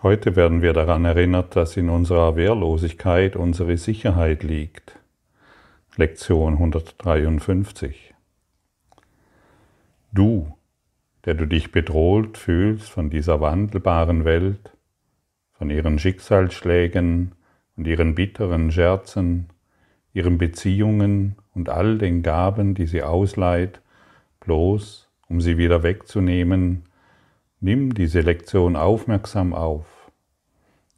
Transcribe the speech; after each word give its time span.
Heute 0.00 0.36
werden 0.36 0.62
wir 0.62 0.74
daran 0.74 1.04
erinnert, 1.04 1.56
dass 1.56 1.76
in 1.76 1.88
unserer 1.88 2.36
Wehrlosigkeit 2.36 3.34
unsere 3.34 3.76
Sicherheit 3.76 4.44
liegt. 4.44 4.96
Lektion 5.96 6.52
153. 6.52 8.14
Du, 10.12 10.56
der 11.24 11.34
du 11.34 11.46
dich 11.46 11.72
bedroht 11.72 12.38
fühlst 12.38 12.88
von 12.88 13.10
dieser 13.10 13.40
wandelbaren 13.40 14.24
Welt, 14.24 14.70
von 15.54 15.68
ihren 15.68 15.98
Schicksalsschlägen 15.98 17.32
und 17.76 17.88
ihren 17.88 18.14
bitteren 18.14 18.70
Scherzen, 18.70 19.48
ihren 20.12 20.38
Beziehungen 20.38 21.34
und 21.54 21.70
all 21.70 21.98
den 21.98 22.22
Gaben, 22.22 22.76
die 22.76 22.86
sie 22.86 23.02
ausleiht, 23.02 23.80
bloß 24.38 25.08
um 25.28 25.40
sie 25.40 25.58
wieder 25.58 25.82
wegzunehmen, 25.82 26.84
nimm 27.60 27.94
diese 27.94 28.20
Lektion 28.20 28.76
aufmerksam 28.76 29.52
auf. 29.52 29.86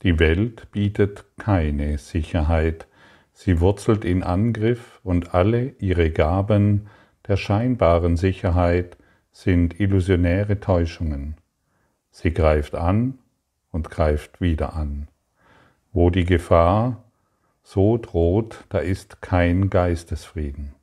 Die 0.03 0.19
Welt 0.19 0.71
bietet 0.73 1.25
keine 1.39 1.99
Sicherheit, 1.99 2.87
sie 3.33 3.61
wurzelt 3.61 4.05
in 4.05 4.23
Angriff 4.23 5.01
und 5.03 5.35
alle 5.35 5.75
ihre 5.79 6.11
Gaben 6.11 6.89
der 7.27 7.37
scheinbaren 7.37 8.17
Sicherheit 8.17 8.97
sind 9.31 9.79
illusionäre 9.79 10.61
Täuschungen. 10.61 11.37
Sie 12.11 12.33
greift 12.33 12.75
an 12.75 13.19
und 13.71 13.91
greift 13.91 14.41
wieder 14.41 14.75
an. 14.75 15.09
Wo 15.93 16.11
die 16.11 16.25
Gefahr 16.25 17.05
so 17.63 17.99
droht, 17.99 18.65
da 18.69 18.79
ist 18.79 19.23
kein 19.23 19.71
Geistesfrieden. 19.71 20.75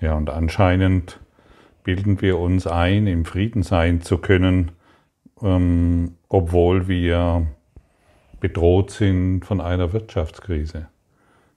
Ja, 0.00 0.14
und 0.14 0.30
anscheinend 0.30 1.20
bilden 1.88 2.20
wir 2.20 2.38
uns 2.38 2.66
ein, 2.66 3.06
im 3.06 3.24
Frieden 3.24 3.62
sein 3.62 4.02
zu 4.02 4.18
können, 4.18 4.72
ähm, 5.40 6.16
obwohl 6.28 6.86
wir 6.86 7.46
bedroht 8.40 8.90
sind 8.90 9.46
von 9.46 9.62
einer 9.62 9.94
Wirtschaftskrise. 9.94 10.88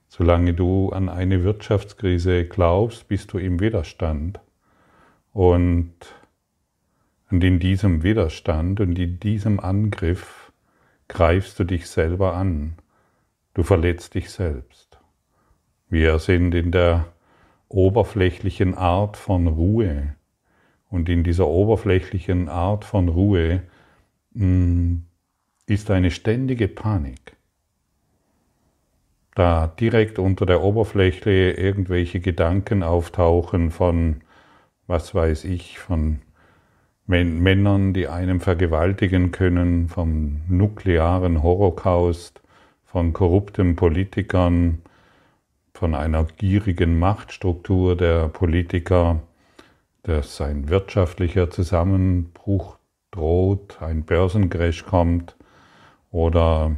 Solange 0.08 0.54
du 0.54 0.88
an 0.88 1.10
eine 1.10 1.44
Wirtschaftskrise 1.44 2.46
glaubst, 2.46 3.08
bist 3.08 3.34
du 3.34 3.36
im 3.36 3.60
Widerstand. 3.60 4.40
Und, 5.34 5.92
und 7.30 7.44
in 7.44 7.58
diesem 7.58 8.02
Widerstand 8.02 8.80
und 8.80 8.98
in 8.98 9.20
diesem 9.20 9.60
Angriff 9.60 10.50
greifst 11.08 11.60
du 11.60 11.64
dich 11.64 11.90
selber 11.90 12.32
an. 12.32 12.76
Du 13.52 13.64
verletzt 13.64 14.14
dich 14.14 14.30
selbst. 14.30 14.98
Wir 15.90 16.18
sind 16.18 16.54
in 16.54 16.72
der 16.72 17.04
oberflächlichen 17.68 18.74
Art 18.74 19.18
von 19.18 19.46
Ruhe. 19.46 20.14
Und 20.92 21.08
in 21.08 21.24
dieser 21.24 21.48
oberflächlichen 21.48 22.50
Art 22.50 22.84
von 22.84 23.08
Ruhe 23.08 23.62
mh, 24.34 24.44
hm, 24.44 25.02
ist 25.66 25.90
eine 25.90 26.10
ständige 26.10 26.68
Panik. 26.68 27.34
Da 29.34 29.68
direkt 29.68 30.18
unter 30.18 30.44
der 30.44 30.62
Oberfläche 30.62 31.30
irgendwelche 31.30 32.20
Gedanken 32.20 32.82
auftauchen 32.82 33.70
von, 33.70 34.20
was 34.86 35.14
weiß 35.14 35.44
ich, 35.46 35.78
von 35.78 36.20
Männern, 37.06 37.94
die 37.94 38.08
einem 38.08 38.40
vergewaltigen 38.40 39.30
können, 39.30 39.88
vom 39.88 40.42
nuklearen 40.46 41.42
Holocaust, 41.42 42.42
von 42.84 43.14
korrupten 43.14 43.76
Politikern, 43.76 44.82
von 45.72 45.94
einer 45.94 46.24
gierigen 46.36 46.98
Machtstruktur 46.98 47.96
der 47.96 48.28
Politiker, 48.28 49.22
dass 50.02 50.40
ein 50.40 50.68
wirtschaftlicher 50.68 51.50
Zusammenbruch 51.50 52.78
droht, 53.10 53.80
ein 53.80 54.04
Börsencrash 54.04 54.84
kommt 54.84 55.36
oder 56.10 56.74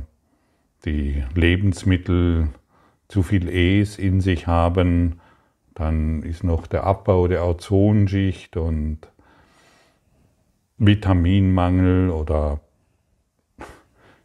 die 0.85 1.25
Lebensmittel 1.35 2.49
zu 3.09 3.23
viel 3.23 3.49
Es 3.49 3.99
in 3.99 4.21
sich 4.21 4.47
haben, 4.47 5.21
dann 5.75 6.23
ist 6.23 6.45
noch 6.45 6.67
der 6.67 6.85
Abbau 6.85 7.27
der 7.27 7.45
Ozonschicht 7.47 8.57
und 8.57 8.99
Vitaminmangel 10.77 12.11
oder 12.11 12.61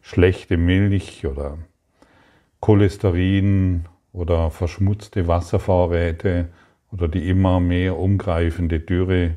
schlechte 0.02 0.56
Milch 0.56 1.26
oder 1.26 1.58
Cholesterin 2.60 3.86
oder 4.12 4.50
verschmutzte 4.50 5.28
Wasservorräte 5.28 6.50
oder 6.92 7.08
die 7.08 7.28
immer 7.28 7.60
mehr 7.60 7.98
umgreifende 7.98 8.80
Dürre, 8.80 9.36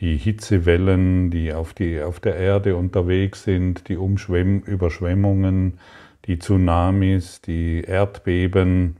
die 0.00 0.16
Hitzewellen, 0.16 1.30
die 1.30 1.52
auf, 1.52 1.72
die 1.72 2.02
auf 2.02 2.20
der 2.20 2.36
Erde 2.36 2.76
unterwegs 2.76 3.44
sind, 3.44 3.88
die 3.88 3.96
Umschwemm 3.96 4.60
Überschwemmungen, 4.60 5.78
die 6.26 6.38
Tsunamis, 6.38 7.40
die 7.40 7.82
Erdbeben 7.82 8.96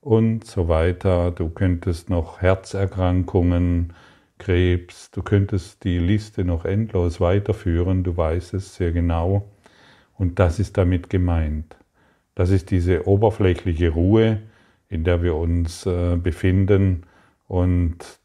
und 0.00 0.44
so 0.44 0.68
weiter. 0.68 1.32
Du 1.32 1.48
könntest 1.48 2.08
noch 2.08 2.40
Herzerkrankungen, 2.40 3.92
Krebs, 4.38 5.10
du 5.10 5.22
könntest 5.22 5.82
die 5.82 5.98
Liste 5.98 6.44
noch 6.44 6.64
endlos 6.64 7.20
weiterführen, 7.20 8.04
du 8.04 8.16
weißt 8.16 8.54
es 8.54 8.76
sehr 8.76 8.92
genau. 8.92 9.48
Und 10.16 10.38
das 10.38 10.60
ist 10.60 10.76
damit 10.78 11.10
gemeint. 11.10 11.76
Das 12.34 12.50
ist 12.50 12.70
diese 12.70 13.08
oberflächliche 13.08 13.90
Ruhe, 13.90 14.40
in 14.88 15.02
der 15.02 15.22
wir 15.22 15.34
uns 15.34 15.84
äh, 15.86 16.16
befinden 16.16 17.02
und 17.48 18.20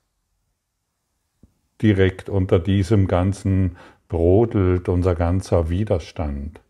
direkt 1.82 2.30
unter 2.30 2.60
diesem 2.60 3.08
Ganzen 3.08 3.78
brodelt 4.08 4.90
unser 4.90 5.16
ganzer 5.16 5.70
Widerstand. 5.70 6.62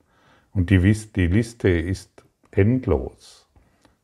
Und 0.53 0.69
die, 0.69 0.79
die 0.79 1.27
Liste 1.27 1.69
ist 1.69 2.23
endlos. 2.51 3.49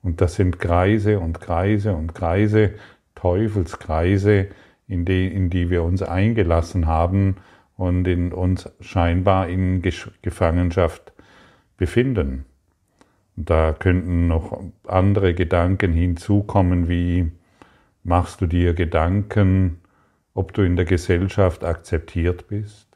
Und 0.02 0.22
das 0.22 0.36
sind 0.36 0.60
Kreise 0.60 1.20
und 1.20 1.40
Kreise 1.40 1.96
und 1.96 2.16
Kreise, 2.16 2.74
Teufelskreise, 3.16 4.48
in 4.88 5.06
die, 5.06 5.28
in 5.28 5.50
die 5.50 5.70
wir 5.70 5.84
uns 5.84 6.02
eingelassen 6.02 6.88
haben 6.88 7.38
und 7.78 8.08
in 8.08 8.34
uns 8.34 8.70
scheinbar 8.80 9.48
in 9.48 9.82
Gefangenschaft 9.82 11.14
befinden. 11.78 12.46
Da 13.36 13.74
könnten 13.74 14.28
noch 14.28 14.64
andere 14.86 15.34
Gedanken 15.34 15.94
hinzukommen, 15.94 16.90
wie 16.90 17.32
machst 18.04 18.42
du 18.42 18.48
dir 18.48 18.74
Gedanken, 18.74 19.80
ob 20.34 20.54
du 20.54 20.62
in 20.62 20.76
der 20.76 20.86
Gesellschaft 20.86 21.64
akzeptiert 21.64 22.48
bist? 22.48 22.88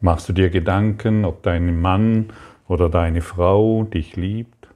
Machst 0.00 0.28
du 0.28 0.32
dir 0.32 0.50
Gedanken, 0.50 1.24
ob 1.24 1.42
dein 1.42 1.80
Mann 1.80 2.32
oder 2.68 2.88
deine 2.88 3.22
Frau 3.22 3.84
dich 3.84 4.16
liebt? 4.16 4.68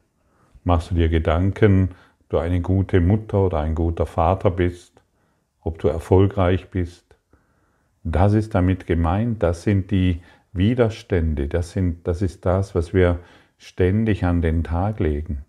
Machst 0.64 0.90
du 0.90 0.94
dir 0.94 1.08
Gedanken, 1.08 1.90
ob 2.20 2.28
du 2.30 2.38
eine 2.38 2.60
gute 2.60 3.00
Mutter 3.00 3.46
oder 3.46 3.60
ein 3.60 3.74
guter 3.74 4.06
Vater 4.06 4.50
bist? 4.50 5.02
Ob 5.60 5.78
du 5.78 5.88
erfolgreich 5.88 6.68
bist? 6.70 7.16
Das 8.04 8.32
ist 8.32 8.54
damit 8.54 8.86
gemeint, 8.86 9.42
das 9.42 9.64
sind 9.64 9.90
die 9.90 10.22
Widerstände, 10.52 11.46
das, 11.46 11.72
sind, 11.72 12.06
das 12.06 12.22
ist 12.22 12.46
das, 12.46 12.74
was 12.74 12.94
wir 12.94 13.18
ständig 13.58 14.24
an 14.24 14.40
den 14.40 14.64
Tag 14.64 14.98
legen? 14.98 15.44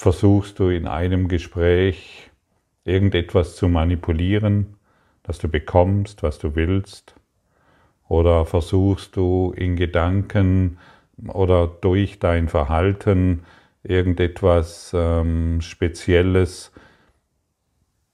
Versuchst 0.00 0.58
du 0.58 0.70
in 0.70 0.86
einem 0.86 1.28
Gespräch 1.28 2.30
irgendetwas 2.86 3.54
zu 3.54 3.68
manipulieren, 3.68 4.76
dass 5.22 5.38
du 5.38 5.46
bekommst, 5.46 6.22
was 6.22 6.38
du 6.38 6.54
willst? 6.54 7.16
Oder 8.08 8.46
versuchst 8.46 9.14
du 9.16 9.52
in 9.54 9.76
Gedanken 9.76 10.78
oder 11.28 11.66
durch 11.66 12.18
dein 12.18 12.48
Verhalten 12.48 13.42
irgendetwas 13.82 14.92
ähm, 14.94 15.60
Spezielles 15.60 16.72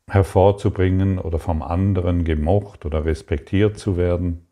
hervorzubringen 0.08 1.20
oder 1.20 1.38
vom 1.38 1.62
anderen 1.62 2.24
gemocht 2.24 2.84
oder 2.84 3.04
respektiert 3.04 3.78
zu 3.78 3.96
werden? 3.96 4.48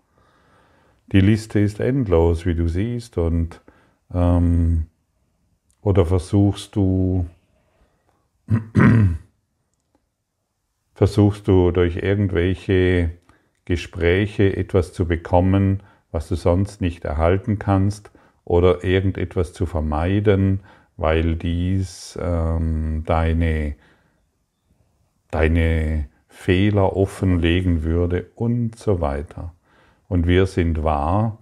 Die 1.10 1.20
Liste 1.20 1.58
ist 1.58 1.80
endlos, 1.80 2.46
wie 2.46 2.54
du 2.54 2.68
siehst, 2.68 3.18
und 3.18 3.60
ähm, 4.14 4.86
oder 5.84 6.06
versuchst 6.06 6.74
du, 6.74 7.26
versuchst 10.94 11.46
du 11.46 11.70
durch 11.70 11.96
irgendwelche 11.96 13.10
Gespräche 13.66 14.56
etwas 14.56 14.92
zu 14.94 15.06
bekommen, 15.06 15.82
was 16.10 16.28
du 16.28 16.34
sonst 16.34 16.80
nicht 16.80 17.04
erhalten 17.04 17.58
kannst, 17.58 18.10
oder 18.44 18.82
irgendetwas 18.82 19.52
zu 19.52 19.66
vermeiden, 19.66 20.60
weil 20.96 21.36
dies 21.36 22.18
ähm, 22.20 23.02
deine, 23.06 23.74
deine 25.30 26.08
Fehler 26.28 26.96
offenlegen 26.96 27.84
würde 27.84 28.26
und 28.34 28.76
so 28.76 29.00
weiter. 29.00 29.54
Und 30.08 30.26
wir 30.26 30.46
sind 30.46 30.82
wahr, 30.82 31.38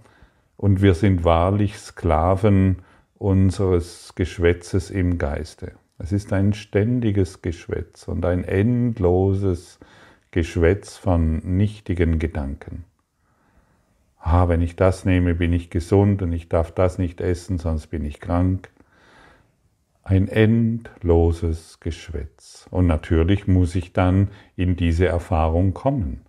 und 0.56 0.80
wir 0.80 0.94
sind 0.94 1.24
wahrlich 1.24 1.76
Sklaven 1.76 2.82
unseres 3.22 4.14
Geschwätzes 4.16 4.90
im 4.90 5.16
Geiste. 5.16 5.72
Es 5.98 6.10
ist 6.10 6.32
ein 6.32 6.52
ständiges 6.54 7.40
Geschwätz 7.40 8.08
und 8.08 8.26
ein 8.26 8.42
endloses 8.42 9.78
Geschwätz 10.32 10.96
von 10.96 11.36
nichtigen 11.56 12.18
Gedanken. 12.18 12.84
ah, 14.18 14.48
wenn 14.48 14.60
ich 14.60 14.74
das 14.74 15.04
nehme, 15.04 15.34
bin 15.36 15.52
ich 15.52 15.70
gesund 15.70 16.20
und 16.20 16.32
ich 16.32 16.48
darf 16.48 16.72
das 16.72 16.98
nicht 16.98 17.20
essen, 17.20 17.58
sonst 17.58 17.88
bin 17.88 18.04
ich 18.04 18.18
krank. 18.18 18.70
Ein 20.02 20.26
endloses 20.26 21.78
Geschwätz. 21.78 22.66
Und 22.72 22.88
natürlich 22.88 23.46
muss 23.46 23.76
ich 23.76 23.92
dann 23.92 24.28
in 24.56 24.74
diese 24.74 25.06
Erfahrung 25.06 25.74
kommen. 25.74 26.22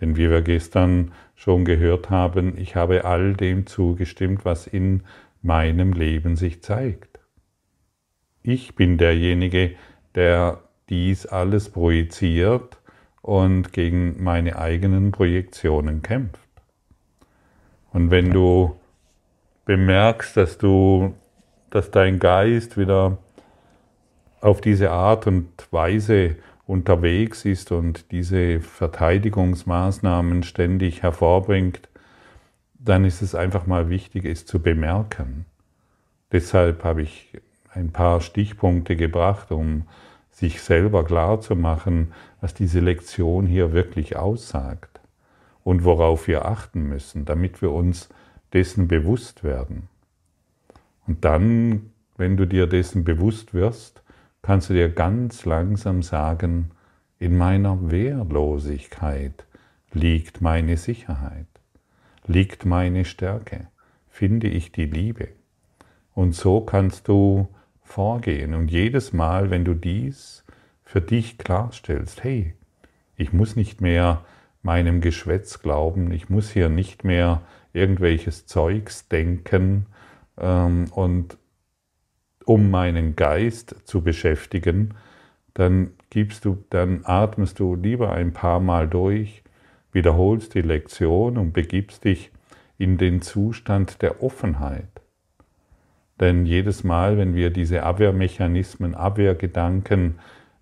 Denn 0.00 0.16
wie 0.16 0.30
wir 0.30 0.40
gestern 0.40 1.12
schon 1.34 1.66
gehört 1.66 2.08
haben, 2.08 2.56
ich 2.56 2.74
habe 2.74 3.04
all 3.04 3.34
dem 3.34 3.66
zugestimmt, 3.66 4.46
was 4.46 4.66
in 4.66 5.02
meinem 5.42 5.92
Leben 5.92 6.36
sich 6.36 6.62
zeigt. 6.62 7.20
Ich 8.42 8.74
bin 8.74 8.98
derjenige, 8.98 9.74
der 10.14 10.62
dies 10.88 11.26
alles 11.26 11.70
projiziert 11.70 12.78
und 13.20 13.72
gegen 13.72 14.22
meine 14.22 14.58
eigenen 14.58 15.12
Projektionen 15.12 16.02
kämpft. 16.02 16.40
Und 17.92 18.10
wenn 18.10 18.30
du 18.30 18.76
bemerkst, 19.64 20.36
dass 20.36 20.58
du, 20.58 21.14
dass 21.70 21.90
dein 21.90 22.18
Geist 22.18 22.76
wieder 22.76 23.18
auf 24.40 24.60
diese 24.60 24.90
Art 24.90 25.26
und 25.26 25.48
Weise 25.70 26.36
unterwegs 26.66 27.44
ist 27.44 27.70
und 27.70 28.10
diese 28.10 28.60
Verteidigungsmaßnahmen 28.60 30.42
ständig 30.42 31.02
hervorbringt, 31.02 31.88
dann 32.84 33.04
ist 33.04 33.22
es 33.22 33.34
einfach 33.34 33.66
mal 33.66 33.88
wichtig, 33.88 34.24
es 34.24 34.44
zu 34.44 34.60
bemerken. 34.60 35.46
Deshalb 36.32 36.84
habe 36.84 37.02
ich 37.02 37.40
ein 37.72 37.90
paar 37.92 38.20
Stichpunkte 38.20 38.96
gebracht, 38.96 39.52
um 39.52 39.84
sich 40.30 40.62
selber 40.62 41.04
klar 41.04 41.40
zu 41.40 41.54
machen, 41.54 42.12
was 42.40 42.54
diese 42.54 42.80
Lektion 42.80 43.46
hier 43.46 43.72
wirklich 43.72 44.16
aussagt 44.16 45.00
und 45.62 45.84
worauf 45.84 46.26
wir 46.26 46.46
achten 46.46 46.88
müssen, 46.88 47.24
damit 47.24 47.62
wir 47.62 47.70
uns 47.70 48.08
dessen 48.52 48.88
bewusst 48.88 49.44
werden. 49.44 49.88
Und 51.06 51.24
dann, 51.24 51.92
wenn 52.16 52.36
du 52.36 52.46
dir 52.46 52.66
dessen 52.66 53.04
bewusst 53.04 53.54
wirst, 53.54 54.02
kannst 54.40 54.70
du 54.70 54.74
dir 54.74 54.88
ganz 54.88 55.44
langsam 55.44 56.02
sagen, 56.02 56.70
in 57.18 57.36
meiner 57.36 57.90
Wehrlosigkeit 57.90 59.44
liegt 59.92 60.40
meine 60.40 60.76
Sicherheit, 60.76 61.46
liegt 62.26 62.64
meine 62.64 63.04
Stärke, 63.04 63.68
finde 64.08 64.48
ich 64.48 64.72
die 64.72 64.86
Liebe. 64.86 65.28
Und 66.14 66.34
so 66.34 66.60
kannst 66.60 67.08
du 67.08 67.48
vorgehen. 67.82 68.54
Und 68.54 68.70
jedes 68.70 69.12
Mal, 69.12 69.50
wenn 69.50 69.64
du 69.64 69.74
dies 69.74 70.44
für 70.84 71.00
dich 71.00 71.38
klarstellst, 71.38 72.22
hey, 72.22 72.54
ich 73.16 73.32
muss 73.32 73.56
nicht 73.56 73.80
mehr 73.80 74.24
meinem 74.62 75.00
Geschwätz 75.00 75.60
glauben, 75.60 76.12
ich 76.12 76.28
muss 76.28 76.50
hier 76.50 76.68
nicht 76.68 77.04
mehr 77.04 77.42
irgendwelches 77.72 78.46
Zeugs 78.46 79.08
denken 79.08 79.86
ähm, 80.38 80.86
und 80.92 81.36
um 82.44 82.70
meinen 82.70 83.16
Geist 83.16 83.76
zu 83.84 84.02
beschäftigen, 84.02 84.94
dann 85.54 85.90
gibst 86.10 86.44
du, 86.44 86.64
dann 86.70 87.02
atmest 87.04 87.58
du 87.58 87.74
lieber 87.74 88.12
ein 88.12 88.32
paar 88.32 88.60
Mal 88.60 88.88
durch, 88.88 89.41
wiederholst 89.92 90.54
die 90.54 90.62
Lektion 90.62 91.38
und 91.38 91.52
begibst 91.52 92.04
dich 92.04 92.30
in 92.78 92.98
den 92.98 93.22
Zustand 93.22 94.02
der 94.02 94.22
Offenheit. 94.22 94.88
Denn 96.20 96.46
jedes 96.46 96.84
Mal, 96.84 97.18
wenn 97.18 97.34
wir 97.34 97.50
diese 97.50 97.82
Abwehrmechanismen, 97.82 98.94
Abwehrgedanken 98.94 100.18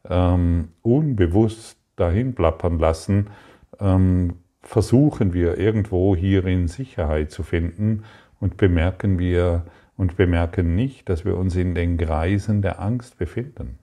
ähm, 0.09 0.69
unbewusst 0.83 1.79
dahin 1.97 2.35
plappern 2.35 2.79
lassen, 2.79 3.29
ähm, 3.79 4.35
versuchen 4.63 5.33
wir 5.33 5.59
irgendwo 5.59 6.15
hierin 6.17 6.69
Sicherheit 6.69 7.31
zu 7.31 7.43
finden 7.43 8.05
und 8.41 8.57
bemerken 8.57 9.19
wir 9.19 9.65
und 9.97 10.17
bemerken 10.17 10.75
nicht, 10.75 11.09
dass 11.09 11.25
wir 11.25 11.37
uns 11.37 11.57
in 11.57 11.75
den 11.75 11.99
Kreisen 11.99 12.63
der 12.63 12.81
Angst 12.81 13.19
befinden. 13.19 13.79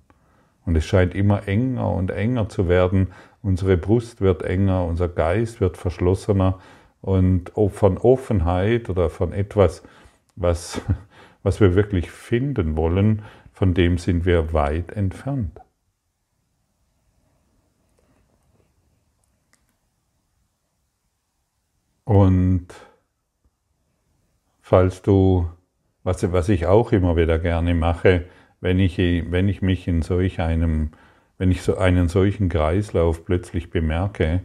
Und 0.66 0.76
es 0.76 0.86
scheint 0.86 1.16
immer 1.16 1.48
enger 1.48 1.92
und 1.92 2.12
enger 2.12 2.50
zu 2.50 2.68
werden. 2.68 3.08
Unsere 3.42 3.78
Brust 3.78 4.22
wird 4.22 4.44
enger, 4.44 4.86
unser 4.86 5.08
Geist 5.08 5.62
wird 5.62 5.78
verschlossener 5.78 6.60
und 7.02 7.52
von 7.70 7.98
Offenheit 7.98 8.90
oder 8.90 9.10
von 9.10 9.34
etwas, 9.34 9.84
was 10.36 10.82
was 11.48 11.62
wir 11.62 11.76
wirklich 11.76 12.12
finden 12.12 12.76
wollen, 12.76 13.24
von 13.54 13.74
dem 13.74 13.98
sind 13.98 14.26
wir 14.26 14.52
weit 14.52 14.92
entfernt. 14.92 15.62
Und 22.04 22.68
falls 24.60 25.02
du, 25.02 25.50
was, 26.04 26.30
was 26.34 26.50
ich 26.50 26.66
auch 26.66 26.92
immer 26.92 27.16
wieder 27.16 27.40
gerne 27.40 27.74
mache, 27.74 28.26
wenn 28.60 28.80
ich, 28.80 28.98
wenn 28.98 29.48
ich 29.48 29.62
mich 29.62 29.88
in 29.88 30.02
solch 30.02 30.42
einem, 30.42 30.92
wenn 31.38 31.52
ich 31.52 31.62
so 31.62 31.78
einen 31.78 32.08
solchen 32.08 32.50
Kreislauf 32.50 33.26
plötzlich 33.26 33.70
bemerke, 33.70 34.42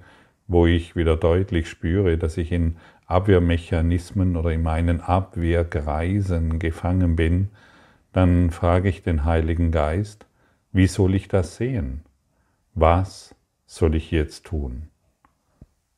wo 0.47 0.67
ich 0.67 0.97
wieder 0.97 1.17
deutlich 1.17 1.69
spüre, 1.69 2.19
dass 2.19 2.37
ich 2.37 2.53
in 2.53 2.77
Abwehrmechanismen 3.06 4.37
oder 4.37 4.50
in 4.50 4.62
meinen 4.62 5.00
Abwehrkreisen 5.00 6.59
gefangen 6.59 7.17
bin, 7.17 7.49
dann 8.12 8.50
frage 8.50 8.89
ich 8.89 9.03
den 9.03 9.25
Heiligen 9.25 9.71
Geist, 9.71 10.27
wie 10.73 10.87
soll 10.87 11.15
ich 11.15 11.29
das 11.29 11.56
sehen? 11.56 12.03
Was 12.75 13.35
soll 13.67 13.94
ich 13.94 14.11
jetzt 14.11 14.47
tun? 14.47 14.89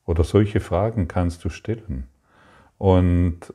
Oder 0.05 0.23
solche 0.23 0.59
Fragen 0.59 1.07
kannst 1.07 1.43
du 1.43 1.49
stellen. 1.49 2.07
Und 2.77 3.53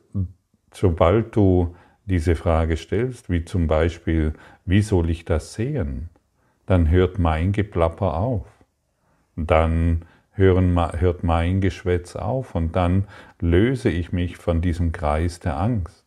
sobald 0.73 1.35
du 1.35 1.75
diese 2.05 2.35
Frage 2.35 2.77
stellst, 2.77 3.29
wie 3.29 3.45
zum 3.45 3.67
Beispiel, 3.67 4.33
wie 4.65 4.81
soll 4.81 5.09
ich 5.09 5.25
das 5.25 5.53
sehen? 5.53 6.09
Dann 6.71 6.89
hört 6.89 7.19
mein 7.19 7.51
Geplapper 7.51 8.15
auf. 8.15 8.47
Dann 9.35 10.05
hören, 10.31 10.79
hört 11.01 11.21
mein 11.21 11.59
Geschwätz 11.59 12.15
auf 12.15 12.55
und 12.55 12.77
dann 12.77 13.09
löse 13.41 13.89
ich 13.89 14.13
mich 14.13 14.37
von 14.37 14.61
diesem 14.61 14.93
Kreis 14.93 15.41
der 15.41 15.59
Angst. 15.59 16.05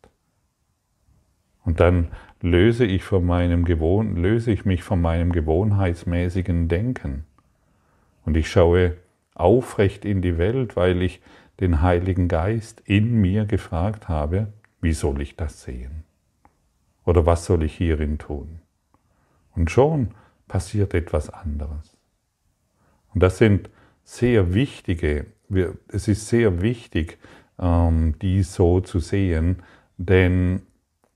Und 1.67 1.81
dann 1.81 2.09
löse 2.41 2.87
ich, 2.87 3.05
von 3.05 3.27
meinem 3.27 3.67
Gewohn, 3.67 4.17
löse 4.17 4.53
ich 4.53 4.65
mich 4.65 4.83
von 4.83 5.03
meinem 5.03 5.33
gewohnheitsmäßigen 5.33 6.69
Denken. 6.69 7.27
Und 8.25 8.35
ich 8.35 8.51
schaue 8.51 8.97
aufrecht 9.35 10.07
in 10.07 10.23
die 10.23 10.39
Welt, 10.39 10.77
weil 10.77 11.03
ich 11.03 11.21
den 11.61 11.83
Heiligen 11.83 12.27
Geist 12.27 12.81
in 12.87 13.21
mir 13.21 13.45
gefragt 13.45 14.09
habe, 14.09 14.51
wie 14.81 14.95
soll 14.95 15.21
ich 15.21 15.37
das 15.37 15.61
sehen? 15.61 16.05
Oder 17.05 17.27
was 17.27 17.45
soll 17.45 17.65
ich 17.65 17.77
hierin 17.77 18.17
tun? 18.17 18.61
Und 19.55 19.71
schon 19.71 20.15
passiert 20.55 20.95
etwas 20.95 21.31
anderes. 21.31 21.97
Und 23.13 23.25
das 23.25 23.39
sind 23.39 23.71
sehr 24.05 24.55
wichtige, 24.55 25.27
es 25.89 26.07
ist 26.07 26.29
sehr 26.29 26.63
wichtig, 26.63 27.19
ähm, 27.59 28.15
dies 28.23 28.55
so 28.55 28.79
zu 28.79 29.01
sehen, 29.01 29.65
denn 29.97 30.63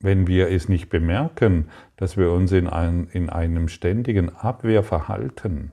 wenn 0.00 0.26
wir 0.26 0.49
es 0.49 0.68
nicht 0.68 0.88
bemerken, 0.88 1.68
dass 1.95 2.16
wir 2.16 2.33
uns 2.33 2.50
in, 2.50 2.66
ein, 2.66 3.07
in 3.12 3.30
einem 3.30 3.68
ständigen 3.68 4.35
Abwehrverhalten 4.35 5.71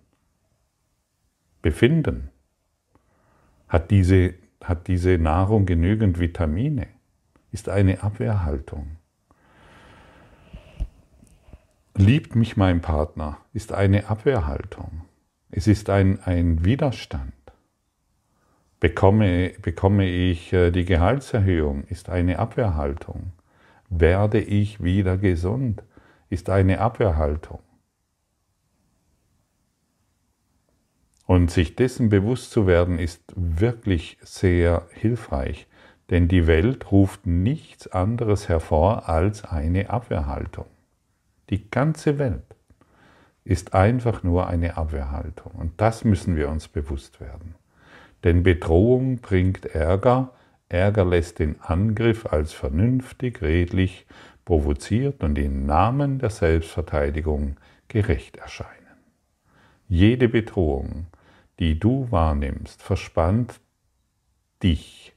befinden, 1.64 2.30
hat 3.68 3.90
diese, 3.90 4.36
hat 4.64 4.88
diese 4.88 5.18
Nahrung 5.18 5.66
genügend 5.66 6.20
Vitamine, 6.20 6.86
ist 7.52 7.68
eine 7.68 8.04
Abwehrhaltung. 8.04 8.98
Liebt 11.98 12.36
mich 12.36 12.58
mein 12.58 12.82
Partner, 12.82 13.38
ist 13.54 13.72
eine 13.72 14.10
Abwehrhaltung. 14.10 15.06
Es 15.50 15.66
ist 15.66 15.90
ein, 15.90 16.22
ein 16.24 16.66
Widerstand. 16.66 17.32
Bekomme, 18.82 19.54
bekomme 19.62 20.06
ich 20.06 20.52
äh, 20.52 20.72
die 20.72 20.84
Gehaltserhöhung, 20.84 21.86
ist 21.86 22.10
eine 22.10 22.38
Abwehrhaltung. 22.38 23.32
Werde 23.88 24.42
ich 24.42 24.84
wieder 24.84 25.16
gesund, 25.16 25.84
ist 26.30 26.50
eine 26.50 26.82
Abwehrhaltung. 26.82 27.62
Und 31.26 31.50
sich 31.50 31.78
dessen 31.78 32.10
bewusst 32.10 32.52
zu 32.52 32.68
werden, 32.68 33.00
ist 33.00 33.24
wirklich 33.38 34.18
sehr 34.22 34.86
hilfreich, 34.92 35.66
denn 36.10 36.28
die 36.28 36.46
Welt 36.46 36.92
ruft 36.92 37.26
nichts 37.26 37.88
anderes 37.88 38.50
hervor 38.50 39.08
als 39.08 39.46
eine 39.46 39.90
Abwehrhaltung. 39.90 40.66
Die 41.50 41.70
ganze 41.70 42.18
Welt 42.18 42.56
ist 43.44 43.74
einfach 43.74 44.24
nur 44.24 44.48
eine 44.48 44.78
Abwehrhaltung. 44.78 45.52
Und 45.54 45.74
das 45.78 46.04
müssen 46.04 46.36
wir 46.36 46.50
uns 46.50 46.68
bewusst 46.68 47.20
werden. 47.20 47.56
Denn 48.24 48.44
Bedrohung 48.44 49.18
bringt 49.18 49.66
Ärger, 49.66 50.34
Ärger 50.68 51.06
lässt 51.06 51.40
den 51.40 51.62
Angriff 51.62 52.26
als 52.26 52.54
vernünftig, 52.54 53.42
redlich, 53.44 54.08
provoziert 54.46 55.24
und 55.24 55.38
im 55.38 55.66
Namen 55.66 56.18
der 56.18 56.32
Selbstverteidigung 56.32 57.58
gerecht 57.88 58.38
erscheinen. 58.38 58.72
Jede 59.88 60.28
Bedrohung, 60.28 61.06
die 61.60 61.80
du 61.80 62.08
wahrnimmst, 62.10 62.82
verspannt 62.82 63.60
dich 64.64 65.16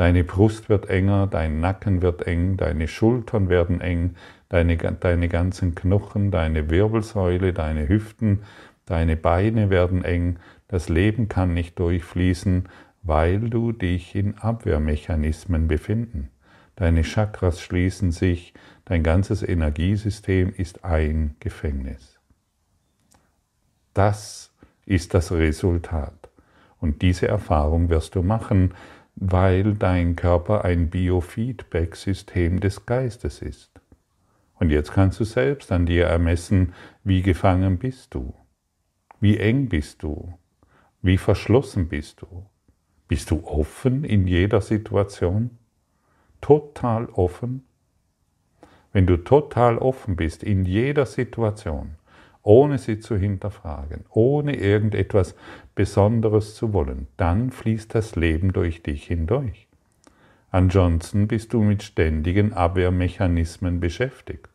Deine 0.00 0.24
Brust 0.24 0.70
wird 0.70 0.88
enger, 0.88 1.26
dein 1.26 1.60
Nacken 1.60 2.00
wird 2.00 2.26
eng, 2.26 2.56
deine 2.56 2.88
Schultern 2.88 3.50
werden 3.50 3.82
eng, 3.82 4.14
deine, 4.50 4.76
deine 4.76 5.28
ganzen 5.28 5.74
Knochen, 5.74 6.30
deine 6.30 6.68
Wirbelsäule, 6.68 7.54
deine 7.54 7.88
Hüften, 7.88 8.42
deine 8.84 9.16
Beine 9.16 9.70
werden 9.70 10.04
eng. 10.04 10.38
Das 10.68 10.90
Leben 10.90 11.28
kann 11.28 11.54
nicht 11.54 11.78
durchfließen, 11.78 12.68
weil 13.02 13.48
du 13.48 13.72
dich 13.72 14.14
in 14.14 14.36
Abwehrmechanismen 14.36 15.66
befinden. 15.66 16.28
Deine 16.76 17.02
Chakras 17.02 17.60
schließen 17.60 18.10
sich, 18.10 18.52
dein 18.84 19.02
ganzes 19.02 19.42
Energiesystem 19.42 20.52
ist 20.54 20.84
ein 20.84 21.36
Gefängnis. 21.40 22.18
Das 23.94 24.52
ist 24.84 25.14
das 25.14 25.32
Resultat. 25.32 26.30
Und 26.78 27.02
diese 27.02 27.28
Erfahrung 27.28 27.88
wirst 27.90 28.14
du 28.14 28.22
machen, 28.22 28.74
weil 29.14 29.74
dein 29.74 30.16
Körper 30.16 30.64
ein 30.64 30.88
Biofeedback-System 30.88 32.60
des 32.60 32.86
Geistes 32.86 33.42
ist. 33.42 33.69
Und 34.60 34.70
jetzt 34.70 34.92
kannst 34.92 35.18
du 35.18 35.24
selbst 35.24 35.72
an 35.72 35.86
dir 35.86 36.04
ermessen, 36.04 36.74
wie 37.02 37.22
gefangen 37.22 37.78
bist 37.78 38.14
du, 38.14 38.34
wie 39.18 39.38
eng 39.38 39.70
bist 39.70 40.02
du, 40.02 40.34
wie 41.00 41.16
verschlossen 41.16 41.88
bist 41.88 42.20
du. 42.20 42.46
Bist 43.08 43.30
du 43.30 43.42
offen 43.44 44.04
in 44.04 44.26
jeder 44.26 44.60
Situation? 44.60 45.58
Total 46.42 47.06
offen? 47.06 47.64
Wenn 48.92 49.06
du 49.06 49.16
total 49.16 49.78
offen 49.78 50.14
bist 50.14 50.42
in 50.42 50.66
jeder 50.66 51.06
Situation, 51.06 51.96
ohne 52.42 52.76
sie 52.76 52.98
zu 52.98 53.16
hinterfragen, 53.16 54.04
ohne 54.10 54.56
irgendetwas 54.56 55.34
Besonderes 55.74 56.54
zu 56.54 56.74
wollen, 56.74 57.06
dann 57.16 57.50
fließt 57.50 57.94
das 57.94 58.14
Leben 58.14 58.52
durch 58.52 58.82
dich 58.82 59.06
hindurch. 59.06 59.69
Ansonsten 60.50 61.28
bist 61.28 61.52
du 61.52 61.62
mit 61.62 61.82
ständigen 61.82 62.52
Abwehrmechanismen 62.52 63.80
beschäftigt. 63.80 64.48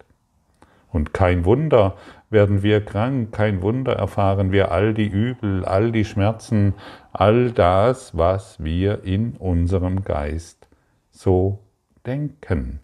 Und 0.92 1.14
kein 1.14 1.46
Wunder 1.46 1.96
werden 2.30 2.64
wir 2.64 2.84
krank, 2.84 3.34
kein 3.34 3.62
Wunder 3.62 3.94
erfahren 3.94 4.52
wir 4.52 4.72
all 4.72 4.94
die 4.94 5.08
Übel, 5.08 5.66
all 5.66 5.92
die 5.92 6.06
Schmerzen, 6.06 6.74
all 7.12 7.52
das, 7.52 8.18
was 8.18 8.64
wir 8.64 9.04
in 9.04 9.36
unserem 9.38 10.04
Geist 10.04 10.68
so 11.12 11.60
denken. 12.06 12.80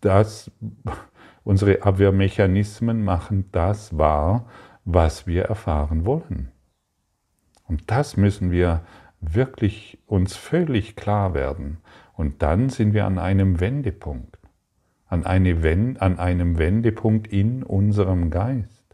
Das, 0.00 0.50
unsere 1.44 1.82
Abwehrmechanismen 1.82 3.04
machen 3.04 3.48
das 3.52 3.96
wahr, 3.98 4.46
was 4.84 5.26
wir 5.26 5.44
erfahren 5.44 6.04
wollen. 6.04 6.50
Und 7.68 7.90
das 7.90 8.16
müssen 8.16 8.50
wir 8.50 8.82
wirklich 9.20 9.98
uns 10.06 10.36
völlig 10.36 10.96
klar 10.96 11.34
werden. 11.34 11.78
Und 12.20 12.42
dann 12.42 12.68
sind 12.68 12.92
wir 12.92 13.06
an 13.06 13.18
einem 13.18 13.60
Wendepunkt 13.60 14.40
an, 15.10 15.26
eine 15.26 15.62
Wend, 15.62 16.00
an 16.00 16.18
einem 16.18 16.56
Wendepunkt 16.56 17.26
in 17.26 17.62
unserem 17.62 18.30
Geist. 18.30 18.84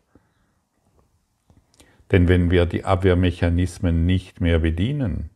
Denn 2.10 2.26
wenn 2.28 2.50
wir 2.50 2.66
die 2.66 2.84
Abwehrmechanismen 2.84 4.06
nicht 4.06 4.40
mehr 4.40 4.60
bedienen, 4.60 5.30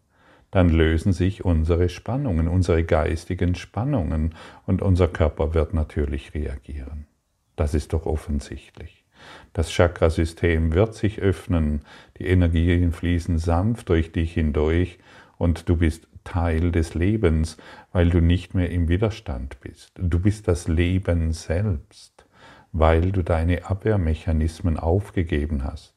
dann 0.50 0.70
lösen 0.70 1.12
sich 1.12 1.44
unsere 1.44 1.88
Spannungen, 1.88 2.48
unsere 2.48 2.82
geistigen 2.82 3.54
Spannungen 3.54 4.34
und 4.66 4.82
unser 4.82 5.06
Körper 5.06 5.54
wird 5.54 5.74
natürlich 5.74 6.34
reagieren. 6.34 7.06
Das 7.56 7.74
ist 7.74 7.92
doch 7.92 8.06
offensichtlich. 8.06 9.04
Das 9.52 9.70
Chakrasystem 9.70 10.72
wird 10.72 10.94
sich 10.94 11.20
öffnen, 11.20 11.82
die 12.18 12.26
Energien 12.26 12.92
fließen 12.92 13.38
sanft 13.38 13.90
durch 13.90 14.12
dich 14.12 14.32
hindurch 14.32 14.98
und 15.36 15.68
du 15.68 15.76
bist 15.76 16.08
Teil 16.24 16.72
des 16.72 16.94
Lebens, 16.94 17.56
weil 17.92 18.10
du 18.10 18.20
nicht 18.20 18.54
mehr 18.54 18.70
im 18.70 18.88
Widerstand 18.88 19.60
bist. 19.60 19.92
Du 19.96 20.18
bist 20.18 20.48
das 20.48 20.68
Leben 20.68 21.32
selbst, 21.32 22.26
weil 22.72 23.12
du 23.12 23.22
deine 23.22 23.66
Abwehrmechanismen 23.66 24.76
aufgegeben 24.78 25.64
hast. 25.64 25.94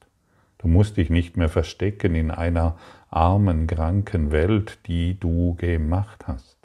Du 0.57 0.67
musst 0.67 0.97
dich 0.97 1.09
nicht 1.09 1.35
mehr 1.35 1.49
verstecken 1.49 2.15
in 2.15 2.31
einer 2.31 2.77
armen, 3.09 3.67
kranken 3.67 4.31
Welt, 4.31 4.79
die 4.87 5.19
du 5.19 5.55
gemacht 5.55 6.25
hast. 6.27 6.57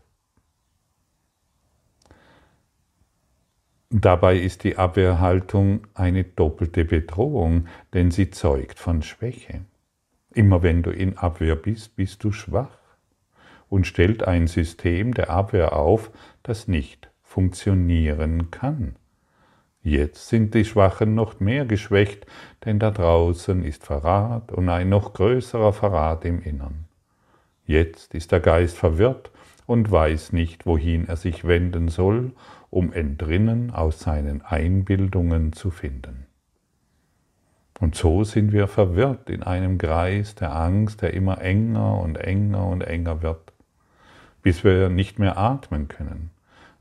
Dabei 3.91 4.37
ist 4.37 4.65
die 4.65 4.77
Abwehrhaltung 4.77 5.87
eine 5.95 6.23
doppelte 6.23 6.85
Bedrohung, 6.85 7.67
denn 7.95 8.11
sie 8.11 8.31
zeugt 8.31 8.79
von 8.79 9.03
Schwäche. 9.03 9.63
Immer 10.35 10.63
wenn 10.63 10.83
du 10.83 10.91
in 10.91 11.17
Abwehr 11.17 11.57
bist, 11.57 11.97
bist 11.97 12.23
du 12.23 12.31
schwach 12.31 12.79
und 13.69 13.87
stellt 13.87 14.27
ein 14.27 14.47
System 14.47 15.15
der 15.15 15.31
Abwehr 15.31 15.75
auf, 15.75 16.11
das 16.43 16.69
nicht 16.69 17.11
funktionieren 17.23 18.51
kann. 18.51 18.97
Jetzt 19.83 20.29
sind 20.29 20.55
die 20.55 20.65
Schwachen 20.65 21.15
noch 21.15 21.41
mehr 21.41 21.65
geschwächt, 21.65 22.27
denn 22.65 22.79
da 22.79 22.91
draußen 22.91 23.65
ist 23.65 23.87
Verrat 23.87 24.53
und 24.53 24.69
ein 24.69 24.89
noch 24.89 25.13
größerer 25.13 25.73
Verrat 25.73 26.25
im 26.25 26.43
Innern. 26.43 26.87
Jetzt 27.65 28.15
ist 28.15 28.33
der 28.33 28.41
Geist 28.41 28.77
verwirrt 28.77 29.31
und 29.67 29.91
weiß 29.91 30.33
nicht, 30.33 30.67
wohin 30.67 31.07
er 31.07 31.17
sich 31.17 31.47
wenden 31.47 31.89
soll, 31.89 32.33
um 32.71 32.93
Entrinnen 32.93 33.71
aus 33.71 34.01
seinen 34.01 34.43
Einbildungen 34.43 35.53
zu 35.53 35.71
finden. 35.71 36.27
Und 37.79 37.95
so 37.95 38.25
sind 38.25 38.53
wir 38.53 38.67
verwirrt 38.67 39.31
in 39.31 39.43
einem 39.43 39.79
Kreis 39.79 40.35
der 40.35 40.55
Angst, 40.57 41.03
der 41.03 41.15
immer 41.15 41.41
enger 41.41 42.01
und 42.01 42.17
enger 42.17 42.67
und 42.67 42.83
enger 42.83 43.23
wird 43.23 43.53
bis 44.43 44.65
wir 44.65 44.89
nicht 44.89 45.19
mehr 45.19 45.39
atmen 45.39 45.89
können, 45.89 46.31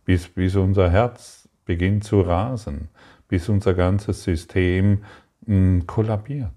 bis, 0.06 0.28
bis 0.28 0.56
unser 0.56 0.90
Herz 0.90 1.50
beginnt 1.66 2.04
zu 2.04 2.22
rasen, 2.22 2.90
bis 3.28 3.50
unser 3.50 3.74
ganzes 3.74 4.24
System 4.24 5.04
mh, 5.46 5.56
hm, 5.56 5.88
kollabiert. 5.88 6.52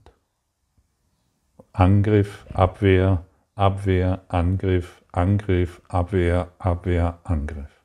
Angriff, 1.72 2.46
Abwehr, 2.52 3.24
Abwehr, 3.54 4.22
Angriff, 4.28 5.02
Angriff, 5.12 5.82
Abwehr, 5.88 6.48
Abwehr, 6.58 7.18
Angriff. 7.24 7.80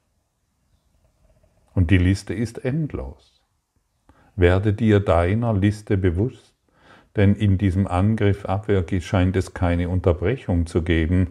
Und 1.74 1.91
die 1.91 1.98
Liste 1.98 2.34
ist 2.34 2.63
endlos. 2.63 3.41
Werde 4.36 4.74
dir 4.74 5.00
deiner 5.00 5.53
Liste 5.53 5.98
bewusst, 5.98 6.55
denn 7.15 7.36
in 7.36 7.57
diesem 7.57 7.88
Angriff, 7.88 8.45
Abwehr 8.45 8.86
scheint 9.01 9.36
es 9.36 9.53
keine 9.53 9.89
Unterbrechung 9.89 10.65
zu 10.65 10.81
geben, 10.81 11.29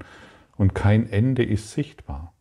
und 0.56 0.74
kein 0.74 1.08
Ende 1.08 1.44
ist 1.44 1.72
sichtbar. 1.72 2.34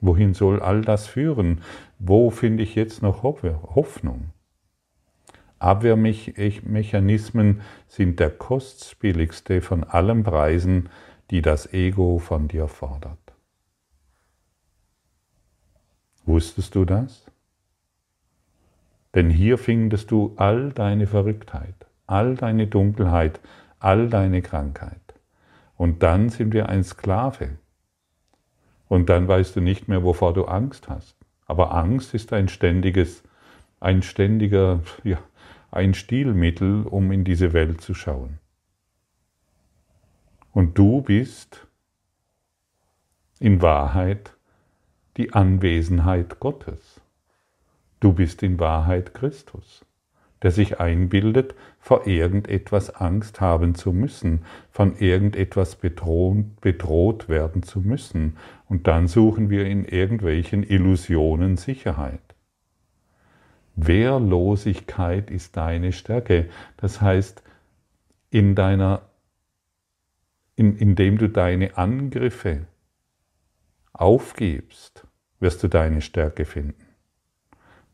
Wohin 0.00 0.34
soll 0.34 0.60
all 0.60 0.82
das 0.82 1.06
führen? 1.06 1.62
Wo 1.98 2.30
finde 2.30 2.62
ich 2.62 2.74
jetzt 2.74 3.02
noch 3.02 3.22
Hoffnung? 3.22 4.30
Abwehrmechanismen 5.58 7.62
sind 7.88 8.20
der 8.20 8.30
kostspieligste 8.30 9.60
von 9.60 9.82
allen 9.82 10.22
Preisen, 10.22 10.88
die 11.30 11.42
das 11.42 11.72
Ego 11.72 12.18
von 12.18 12.48
dir 12.48 12.68
fordert. 12.68 13.18
Wusstest 16.24 16.74
du 16.74 16.84
das? 16.84 17.26
Denn 19.14 19.30
hier 19.30 19.58
findest 19.58 20.10
du 20.10 20.34
all 20.36 20.72
deine 20.72 21.06
Verrücktheit, 21.06 21.74
all 22.06 22.36
deine 22.36 22.66
Dunkelheit, 22.66 23.40
all 23.80 24.08
deine 24.08 24.42
Krankheit. 24.42 25.07
Und 25.78 26.02
dann 26.02 26.28
sind 26.28 26.52
wir 26.52 26.68
ein 26.68 26.82
Sklave. 26.82 27.56
Und 28.88 29.08
dann 29.08 29.28
weißt 29.28 29.56
du 29.56 29.60
nicht 29.60 29.86
mehr, 29.86 30.02
wovor 30.02 30.34
du 30.34 30.44
Angst 30.44 30.88
hast. 30.88 31.16
Aber 31.46 31.72
Angst 31.72 32.14
ist 32.14 32.32
ein 32.32 32.48
ständiges, 32.48 33.22
ein 33.78 34.02
ständiger, 34.02 34.80
ja, 35.04 35.18
ein 35.70 35.94
Stilmittel, 35.94 36.82
um 36.82 37.12
in 37.12 37.22
diese 37.22 37.52
Welt 37.52 37.80
zu 37.80 37.94
schauen. 37.94 38.40
Und 40.52 40.76
du 40.76 41.00
bist 41.00 41.66
in 43.38 43.62
Wahrheit 43.62 44.34
die 45.16 45.32
Anwesenheit 45.32 46.40
Gottes. 46.40 47.00
Du 48.00 48.12
bist 48.12 48.42
in 48.42 48.58
Wahrheit 48.58 49.14
Christus 49.14 49.84
der 50.42 50.50
sich 50.50 50.80
einbildet, 50.80 51.54
vor 51.80 52.06
irgendetwas 52.06 52.90
Angst 52.90 53.40
haben 53.40 53.74
zu 53.74 53.92
müssen, 53.92 54.44
von 54.70 54.96
irgendetwas 54.96 55.76
bedroht, 55.76 56.60
bedroht 56.60 57.28
werden 57.28 57.62
zu 57.62 57.80
müssen. 57.80 58.36
Und 58.68 58.86
dann 58.86 59.08
suchen 59.08 59.50
wir 59.50 59.66
in 59.66 59.84
irgendwelchen 59.84 60.62
Illusionen 60.62 61.56
Sicherheit. 61.56 62.20
Wehrlosigkeit 63.74 65.30
ist 65.30 65.56
deine 65.56 65.92
Stärke. 65.92 66.48
Das 66.76 67.00
heißt, 67.00 67.42
in 68.30 68.54
deiner, 68.54 69.02
in, 70.56 70.76
indem 70.76 71.18
du 71.18 71.28
deine 71.28 71.76
Angriffe 71.76 72.66
aufgibst, 73.92 75.06
wirst 75.40 75.62
du 75.62 75.68
deine 75.68 76.00
Stärke 76.00 76.44
finden 76.44 76.87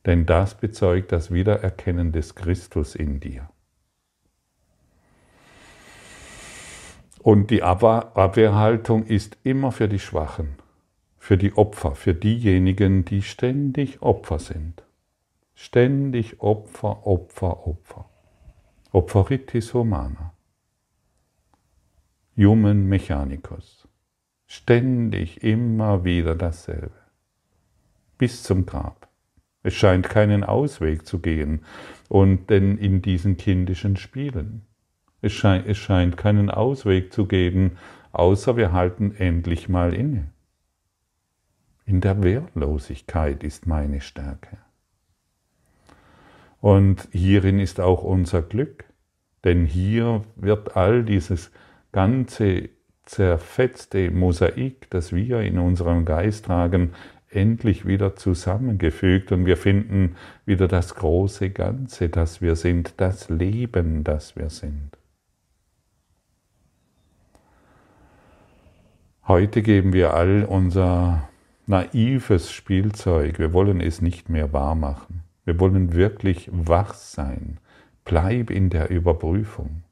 denn 0.06 0.26
das 0.26 0.54
bezeugt 0.54 1.12
das 1.12 1.30
Wiedererkennen 1.30 2.12
des 2.12 2.34
Christus 2.34 2.94
in 2.94 3.20
dir. 3.20 3.48
Und 7.20 7.50
die 7.50 7.62
Abwehrhaltung 7.62 9.06
ist 9.06 9.38
immer 9.44 9.72
für 9.72 9.88
die 9.88 9.98
Schwachen, 9.98 10.56
für 11.16 11.38
die 11.38 11.54
Opfer, 11.54 11.94
für 11.94 12.12
diejenigen, 12.12 13.06
die 13.06 13.22
ständig 13.22 14.02
Opfer 14.02 14.38
sind. 14.38 14.82
Ständig 15.54 16.40
Opfer, 16.40 17.06
Opfer, 17.06 17.66
Opfer. 17.66 18.10
Opferitis 18.92 19.72
humana. 19.72 20.34
Human 22.36 22.86
Mechanicus. 22.88 23.88
Ständig 24.46 25.42
immer 25.42 26.04
wieder 26.04 26.34
dasselbe. 26.34 26.92
Bis 28.18 28.42
zum 28.42 28.66
Grab. 28.66 29.03
Es 29.64 29.74
scheint 29.74 30.08
keinen 30.08 30.44
Ausweg 30.44 31.06
zu 31.06 31.20
gehen 31.20 31.62
und 32.08 32.50
denn 32.50 32.76
in 32.76 33.00
diesen 33.02 33.38
kindischen 33.38 33.96
Spielen. 33.96 34.62
Es 35.22 35.32
scheint, 35.32 35.66
es 35.66 35.78
scheint 35.78 36.18
keinen 36.18 36.50
Ausweg 36.50 37.14
zu 37.14 37.26
geben, 37.26 37.78
außer 38.12 38.58
wir 38.58 38.72
halten 38.72 39.14
endlich 39.16 39.70
mal 39.70 39.94
inne. 39.94 40.30
In 41.86 42.02
der 42.02 42.22
Wehrlosigkeit 42.22 43.42
ist 43.42 43.66
meine 43.66 44.02
Stärke. 44.02 44.58
Und 46.60 47.08
hierin 47.10 47.58
ist 47.58 47.80
auch 47.80 48.04
unser 48.04 48.42
Glück, 48.42 48.84
denn 49.44 49.64
hier 49.64 50.22
wird 50.36 50.76
all 50.76 51.04
dieses 51.04 51.50
ganze 51.90 52.68
zerfetzte 53.06 54.10
Mosaik, 54.10 54.88
das 54.90 55.12
wir 55.12 55.40
in 55.40 55.58
unserem 55.58 56.04
Geist 56.04 56.46
tragen, 56.46 56.92
endlich 57.34 57.86
wieder 57.86 58.16
zusammengefügt 58.16 59.32
und 59.32 59.46
wir 59.46 59.56
finden 59.56 60.16
wieder 60.46 60.68
das 60.68 60.94
große 60.94 61.50
Ganze, 61.50 62.08
das 62.08 62.40
wir 62.40 62.56
sind, 62.56 62.94
das 62.98 63.28
Leben, 63.28 64.04
das 64.04 64.36
wir 64.36 64.50
sind. 64.50 64.90
Heute 69.26 69.62
geben 69.62 69.92
wir 69.94 70.12
all 70.14 70.44
unser 70.44 71.28
naives 71.66 72.52
Spielzeug, 72.52 73.38
wir 73.38 73.52
wollen 73.52 73.80
es 73.80 74.02
nicht 74.02 74.28
mehr 74.28 74.52
wahr 74.52 74.74
machen. 74.74 75.22
Wir 75.44 75.58
wollen 75.60 75.94
wirklich 75.94 76.50
wach 76.52 76.94
sein. 76.94 77.58
Bleib 78.04 78.50
in 78.50 78.70
der 78.70 78.90
Überprüfung. 78.90 79.82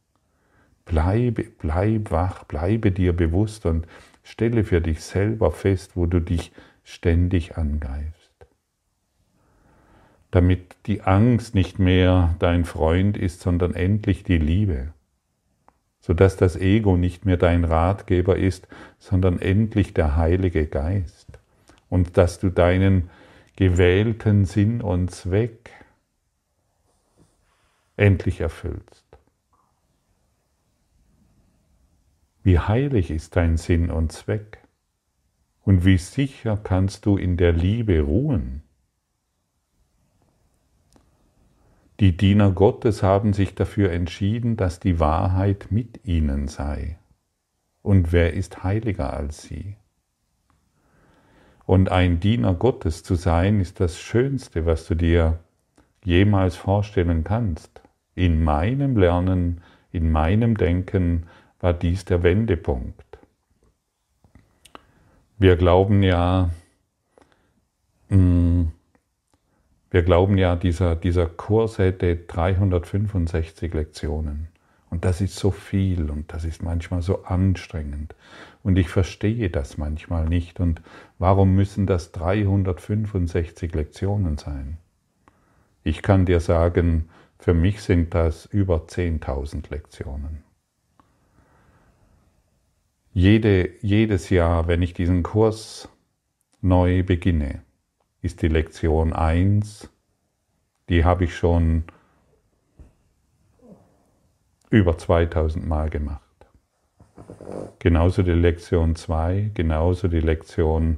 Bleibe, 0.85 1.45
bleib 1.45 2.11
wach, 2.11 2.45
bleibe 2.45 2.91
dir 2.93 3.15
bewusst 3.15 3.65
und 3.67 3.87
stelle 4.23 4.65
für 4.65 4.81
dich 4.81 5.03
selber 5.03 5.51
fest, 5.51 5.93
wo 5.97 6.07
du 6.07 6.21
dich 6.21 6.53
ständig 6.85 7.57
angreifst. 7.57 8.31
Damit 10.31 10.77
die 10.87 11.03
Angst 11.03 11.55
nicht 11.55 11.79
mehr 11.79 12.35
dein 12.39 12.65
Freund 12.65 13.17
ist, 13.17 13.41
sondern 13.41 13.75
endlich 13.75 14.25
die 14.25 14.39
Liebe. 14.39 14.93
Sodass 16.01 16.37
das 16.37 16.57
Ego 16.57 16.97
nicht 16.97 17.27
mehr 17.27 17.37
dein 17.37 17.65
Ratgeber 17.65 18.37
ist, 18.37 18.67
sondern 18.99 19.39
endlich 19.39 19.95
der 19.95 20.17
Heilige 20.17 20.67
Geist. 20.67 21.29
Und 21.89 22.17
dass 22.17 22.41
du 22.41 22.49
deinen 22.49 23.11
gewählten 23.57 24.47
Sinn 24.47 24.81
und 24.81 25.11
Zweck 25.11 25.71
endlich 27.97 28.41
erfüllst. 28.41 29.05
Wie 32.43 32.59
heilig 32.59 33.11
ist 33.11 33.37
dein 33.37 33.57
Sinn 33.57 33.91
und 33.91 34.11
Zweck? 34.11 34.62
Und 35.64 35.85
wie 35.85 35.99
sicher 35.99 36.57
kannst 36.57 37.07
du 37.07 37.16
in 37.16 37.37
der 37.37 37.52
Liebe 37.52 38.00
ruhen? 38.00 38.62
Die 42.00 42.16
Diener 42.16 42.50
Gottes 42.50 43.02
haben 43.04 43.33
sich 43.33 43.54
dafür 43.54 43.92
entschieden, 43.92 44.57
dass 44.57 44.81
die 44.81 44.99
Wahrheit 44.99 45.69
mit 45.71 46.00
ihnen 46.04 46.49
sei. 46.49 46.99
Und 47.81 48.12
wer 48.12 48.33
ist 48.33 48.64
heiliger 48.64 49.12
als 49.12 49.42
sie? 49.42 49.76
Und 51.64 51.90
ein 51.90 52.19
Diener 52.19 52.54
Gottes 52.54 53.04
zu 53.04 53.14
sein, 53.14 53.61
ist 53.61 53.78
das 53.78 54.00
Schönste, 54.00 54.67
was 54.67 54.87
du 54.87 54.97
dir 54.97 55.39
jemals 56.04 56.56
vorstellen 56.56 57.23
kannst. 57.23 57.82
In 58.17 58.43
meinem 58.43 58.97
Lernen, 58.97 59.60
in 59.93 60.10
meinem 60.10 60.56
Denken 60.56 61.26
war 61.60 61.73
dies 61.73 62.04
der 62.04 62.25
Wendepunkt. 62.25 63.12
Wir 65.43 65.57
glauben 65.57 66.05
ja, 66.05 66.50
mm, 68.11 68.67
wir 69.91 70.02
glauben 70.05 70.39
ja, 70.39 70.55
dieser, 70.55 70.95
dieser 70.95 71.26
Kurs 71.26 71.78
hätte 71.78 72.15
365 72.15 73.75
Lektionen. 73.75 74.47
Und 74.89 75.05
das 75.05 75.21
ist 75.21 75.35
so 75.35 75.50
viel 75.50 76.11
und 76.11 76.33
das 76.33 76.45
ist 76.45 76.63
manchmal 76.63 77.02
so 77.02 77.25
anstrengend. 77.25 78.15
Und 78.63 78.78
ich 78.78 78.89
verstehe 78.89 79.50
das 79.50 79.78
manchmal 79.78 80.28
nicht. 80.28 80.61
Und 80.61 80.81
warum 81.19 81.57
müssen 81.57 81.89
das 81.89 82.13
365 82.13 83.75
Lektionen 83.75 84.39
sein? 84.39 84.78
Ich 85.83 86.02
kann 86.02 86.25
dir 86.25 86.39
sagen, 86.39 87.09
für 87.41 87.52
mich 87.52 87.83
sind 87.83 88.15
das 88.15 88.47
über 88.47 88.85
10.000 88.87 89.71
Lektionen. 89.71 90.45
Jede, 93.15 93.71
jedes 93.83 94.31
Jahr, 94.31 94.69
wenn 94.69 94.81
ich 94.81 94.95
diesen 94.95 95.23
Kurs 95.23 95.91
neu 96.63 97.03
beginne, 97.03 97.63
ist 98.23 98.41
die 98.41 98.49
Lektion 98.49 99.13
1, 99.13 99.91
die 100.89 101.05
habe 101.05 101.25
ich 101.25 101.37
schon 101.37 101.85
über 104.71 104.97
2000 104.97 105.67
Mal 105.67 105.91
gemacht. 105.91 106.23
Genauso 107.81 108.23
die 108.23 108.31
Lektion 108.31 108.97
2, 108.97 109.51
genauso 109.53 110.09
die 110.09 110.21
Lektion 110.21 110.97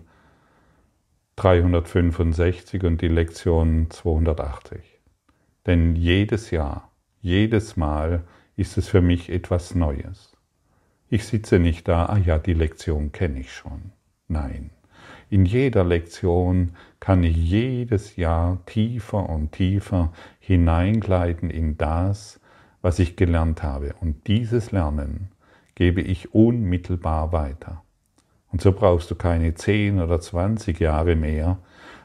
365 1.34 2.84
und 2.84 3.00
die 3.02 3.08
Lektion 3.08 3.90
280. 3.90 4.78
Denn 5.66 5.96
jedes 5.96 6.52
Jahr, 6.52 6.92
jedes 7.20 7.76
Mal 7.76 8.22
ist 8.54 8.78
es 8.78 8.88
für 8.88 9.00
mich 9.00 9.30
etwas 9.30 9.74
Neues. 9.74 10.33
Ich 11.10 11.26
sitze 11.26 11.58
nicht 11.58 11.86
da, 11.86 12.06
ah 12.06 12.18
ja, 12.18 12.38
die 12.38 12.54
Lektion 12.54 13.12
kenne 13.12 13.40
ich 13.40 13.52
schon. 13.52 13.92
Nein. 14.26 14.70
In 15.28 15.44
jeder 15.44 15.84
Lektion 15.84 16.72
kann 16.98 17.22
ich 17.22 17.36
jedes 17.36 18.16
Jahr 18.16 18.64
tiefer 18.66 19.28
und 19.28 19.52
tiefer 19.52 20.12
hineingleiten 20.40 21.50
in 21.50 21.76
das, 21.76 22.40
was 22.80 22.98
ich 22.98 23.16
gelernt 23.16 23.62
habe. 23.62 23.94
Und 24.00 24.26
dieses 24.26 24.72
Lernen 24.72 25.28
gebe 25.74 26.00
ich 26.00 26.34
unmittelbar 26.34 27.32
weiter. 27.32 27.82
Und 28.50 28.60
so 28.60 28.72
brauchst 28.72 29.10
du 29.10 29.14
keine 29.14 29.54
10 29.54 30.00
oder 30.00 30.20
20 30.20 30.78
Jahre 30.80 31.16
mehr, 31.16 31.58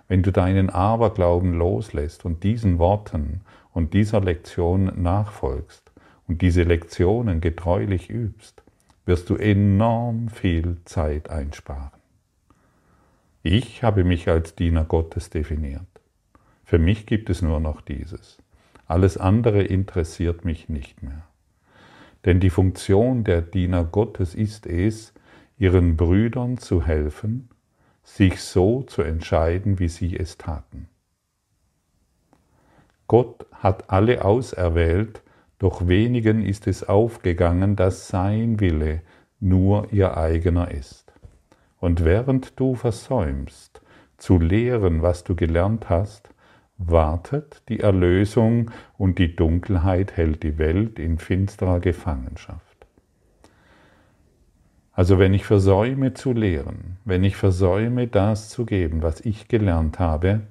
wenn 0.08 0.24
du 0.24 0.32
deinen 0.32 0.70
Aberglauben 0.70 1.54
loslässt 1.54 2.26
und 2.26 2.44
diesen 2.44 2.80
Worten 2.80 3.42
und 3.72 3.94
dieser 3.94 4.20
Lektion 4.20 4.92
nachfolgst 5.02 5.92
und 6.28 6.42
diese 6.42 6.64
Lektionen 6.64 7.42
getreulich 7.42 8.10
übst, 8.10 8.64
wirst 9.10 9.32
du 9.32 9.38
enorm 9.38 10.30
viel 10.30 10.78
Zeit 10.86 11.32
einsparen. 11.32 11.90
Ich 13.42 13.82
habe 13.82 14.04
mich 14.04 14.30
als 14.30 14.54
Diener 14.54 14.86
Gottes 14.86 15.32
definiert. 15.32 15.82
Für 16.64 16.78
mich 16.78 17.08
gibt 17.08 17.32
es 17.32 17.42
nur 17.42 17.60
noch 17.60 17.82
dieses. 17.82 18.38
Alles 18.86 19.18
andere 19.18 19.64
interessiert 19.64 20.46
mich 20.46 20.70
nicht 20.70 21.02
mehr. 21.02 21.24
Denn 22.24 22.40
die 22.40 22.52
Funktion 22.52 23.24
der 23.24 23.42
Diener 23.42 23.84
Gottes 23.84 24.36
ist 24.36 24.68
es, 24.68 25.12
ihren 25.58 25.98
Brüdern 25.98 26.60
zu 26.60 26.86
helfen, 26.86 27.50
sich 28.04 28.40
so 28.40 28.84
zu 28.84 29.02
entscheiden, 29.02 29.80
wie 29.80 29.90
sie 29.90 30.16
es 30.16 30.38
taten. 30.38 30.88
Gott 33.08 33.48
hat 33.54 33.90
alle 33.90 34.24
auserwählt, 34.24 35.24
doch 35.60 35.88
wenigen 35.88 36.42
ist 36.42 36.68
es 36.68 36.88
aufgegangen, 36.88 37.76
dass 37.76 38.08
sein 38.08 38.60
Wille 38.60 39.02
nur 39.40 39.92
ihr 39.92 40.18
eigener 40.18 40.72
ist. 40.72 41.14
Und 41.80 42.04
während 42.04 42.60
du 42.60 42.76
versäumst, 42.76 43.82
zu 44.18 44.38
lehren, 44.38 45.02
was 45.02 45.24
du 45.24 45.36
gelernt 45.36 45.90
hast, 45.90 46.30
wartet 46.78 47.62
die 47.70 47.82
Erlösung 47.82 48.72
und 48.98 49.18
die 49.18 49.36
Dunkelheit 49.36 50.16
hält 50.18 50.44
die 50.44 50.58
Welt 50.58 50.98
in 50.98 51.18
finsterer 51.18 51.80
Gefangenschaft. 51.80 52.64
Also 54.94 55.20
wenn 55.20 55.34
ich 55.34 55.46
versäume 55.46 56.14
zu 56.14 56.34
lehren, 56.34 56.98
wenn 57.06 57.24
ich 57.24 57.36
versäume 57.36 58.08
das 58.08 58.50
zu 58.50 58.66
geben, 58.66 59.02
was 59.02 59.22
ich 59.22 59.48
gelernt 59.48 60.00
habe, 60.00 60.42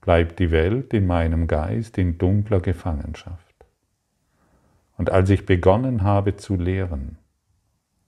bleibt 0.00 0.40
die 0.40 0.50
Welt 0.50 0.92
in 0.92 1.06
meinem 1.06 1.46
Geist 1.46 1.98
in 1.98 2.18
dunkler 2.18 2.60
Gefangenschaft. 2.60 3.41
Und 5.02 5.10
als 5.10 5.30
ich 5.30 5.46
begonnen 5.46 6.04
habe 6.04 6.36
zu 6.36 6.54
lehren, 6.54 7.18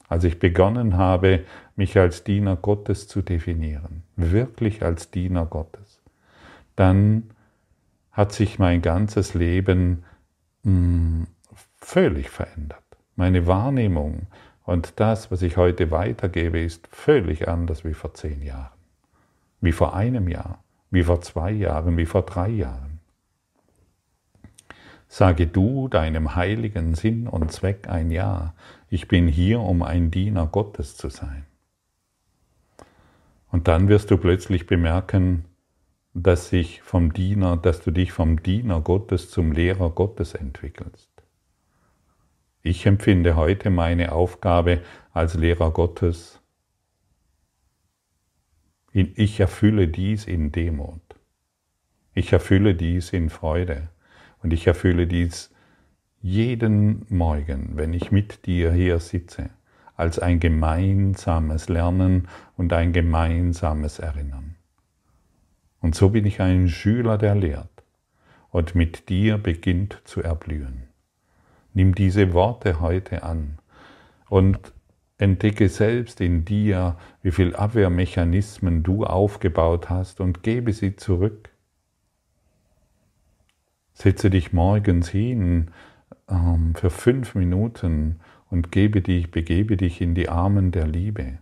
als 0.08 0.22
ich 0.22 0.38
begonnen 0.38 0.96
habe, 0.96 1.40
mich 1.74 1.98
als 1.98 2.22
Diener 2.22 2.54
Gottes 2.54 3.08
zu 3.08 3.20
definieren, 3.20 4.04
wirklich 4.14 4.84
als 4.84 5.10
Diener 5.10 5.44
Gottes, 5.44 6.00
dann 6.76 7.30
hat 8.12 8.30
sich 8.30 8.60
mein 8.60 8.80
ganzes 8.80 9.34
Leben 9.34 10.04
hm, 10.62 11.26
völlig 11.78 12.30
verändert. 12.30 12.84
Meine 13.16 13.48
Wahrnehmung 13.48 14.28
und 14.62 15.00
das, 15.00 15.32
was 15.32 15.42
ich 15.42 15.56
heute 15.56 15.90
weitergebe, 15.90 16.60
ist 16.60 16.86
völlig 16.92 17.48
anders 17.48 17.84
wie 17.84 17.94
vor 17.94 18.14
zehn 18.14 18.40
Jahren. 18.40 18.70
wie 19.60 19.72
vor 19.72 19.96
einem 19.96 20.28
Jahr, 20.28 20.62
wie 20.92 21.02
vor 21.02 21.22
zwei 21.22 21.50
Jahren, 21.50 21.96
wie 21.96 22.06
vor 22.06 22.22
drei 22.22 22.50
Jahren. 22.50 22.93
Sage 25.16 25.46
du 25.46 25.86
deinem 25.86 26.34
heiligen 26.34 26.96
Sinn 26.96 27.28
und 27.28 27.52
Zweck 27.52 27.88
ein 27.88 28.10
Ja. 28.10 28.52
Ich 28.88 29.06
bin 29.06 29.28
hier, 29.28 29.60
um 29.60 29.84
ein 29.84 30.10
Diener 30.10 30.48
Gottes 30.48 30.96
zu 30.96 31.08
sein. 31.08 31.46
Und 33.52 33.68
dann 33.68 33.86
wirst 33.86 34.10
du 34.10 34.18
plötzlich 34.18 34.66
bemerken, 34.66 35.44
dass 36.14 36.48
sich 36.48 36.82
vom 36.82 37.12
Diener, 37.12 37.56
dass 37.56 37.80
du 37.80 37.92
dich 37.92 38.10
vom 38.10 38.42
Diener 38.42 38.80
Gottes 38.80 39.30
zum 39.30 39.52
Lehrer 39.52 39.90
Gottes 39.90 40.34
entwickelst. 40.34 41.12
Ich 42.62 42.84
empfinde 42.84 43.36
heute 43.36 43.70
meine 43.70 44.10
Aufgabe 44.10 44.82
als 45.12 45.34
Lehrer 45.34 45.70
Gottes. 45.70 46.40
Ich 48.90 49.38
erfülle 49.38 49.86
dies 49.86 50.26
in 50.26 50.50
Demut. 50.50 51.02
Ich 52.14 52.32
erfülle 52.32 52.74
dies 52.74 53.12
in 53.12 53.30
Freude. 53.30 53.90
Und 54.44 54.52
ich 54.52 54.66
erfülle 54.66 55.06
dies 55.06 55.50
jeden 56.20 57.06
Morgen, 57.08 57.70
wenn 57.76 57.94
ich 57.94 58.12
mit 58.12 58.44
dir 58.44 58.72
hier 58.72 59.00
sitze, 59.00 59.48
als 59.96 60.18
ein 60.18 60.38
gemeinsames 60.38 61.70
Lernen 61.70 62.28
und 62.58 62.74
ein 62.74 62.92
gemeinsames 62.92 64.00
Erinnern. 64.00 64.56
Und 65.80 65.94
so 65.94 66.10
bin 66.10 66.26
ich 66.26 66.42
ein 66.42 66.68
Schüler, 66.68 67.16
der 67.16 67.34
lehrt 67.34 67.84
und 68.50 68.74
mit 68.74 69.08
dir 69.08 69.38
beginnt 69.38 70.02
zu 70.04 70.22
erblühen. 70.22 70.88
Nimm 71.72 71.94
diese 71.94 72.34
Worte 72.34 72.80
heute 72.80 73.22
an 73.22 73.58
und 74.28 74.74
entdecke 75.16 75.70
selbst 75.70 76.20
in 76.20 76.44
dir, 76.44 76.98
wie 77.22 77.30
viel 77.30 77.56
Abwehrmechanismen 77.56 78.82
du 78.82 79.04
aufgebaut 79.04 79.88
hast 79.88 80.20
und 80.20 80.42
gebe 80.42 80.74
sie 80.74 80.96
zurück. 80.96 81.53
Setze 83.94 84.28
dich 84.28 84.52
morgens 84.52 85.08
hin 85.08 85.70
ähm, 86.28 86.74
für 86.74 86.90
fünf 86.90 87.34
Minuten 87.34 88.20
und 88.50 88.70
gebe 88.70 89.00
dich, 89.00 89.30
begebe 89.30 89.76
dich 89.76 90.00
in 90.00 90.14
die 90.14 90.28
Armen 90.28 90.70
der 90.70 90.86
Liebe, 90.86 91.38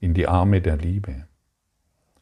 in 0.00 0.14
die 0.14 0.28
Arme 0.28 0.60
der 0.60 0.76
Liebe 0.76 1.26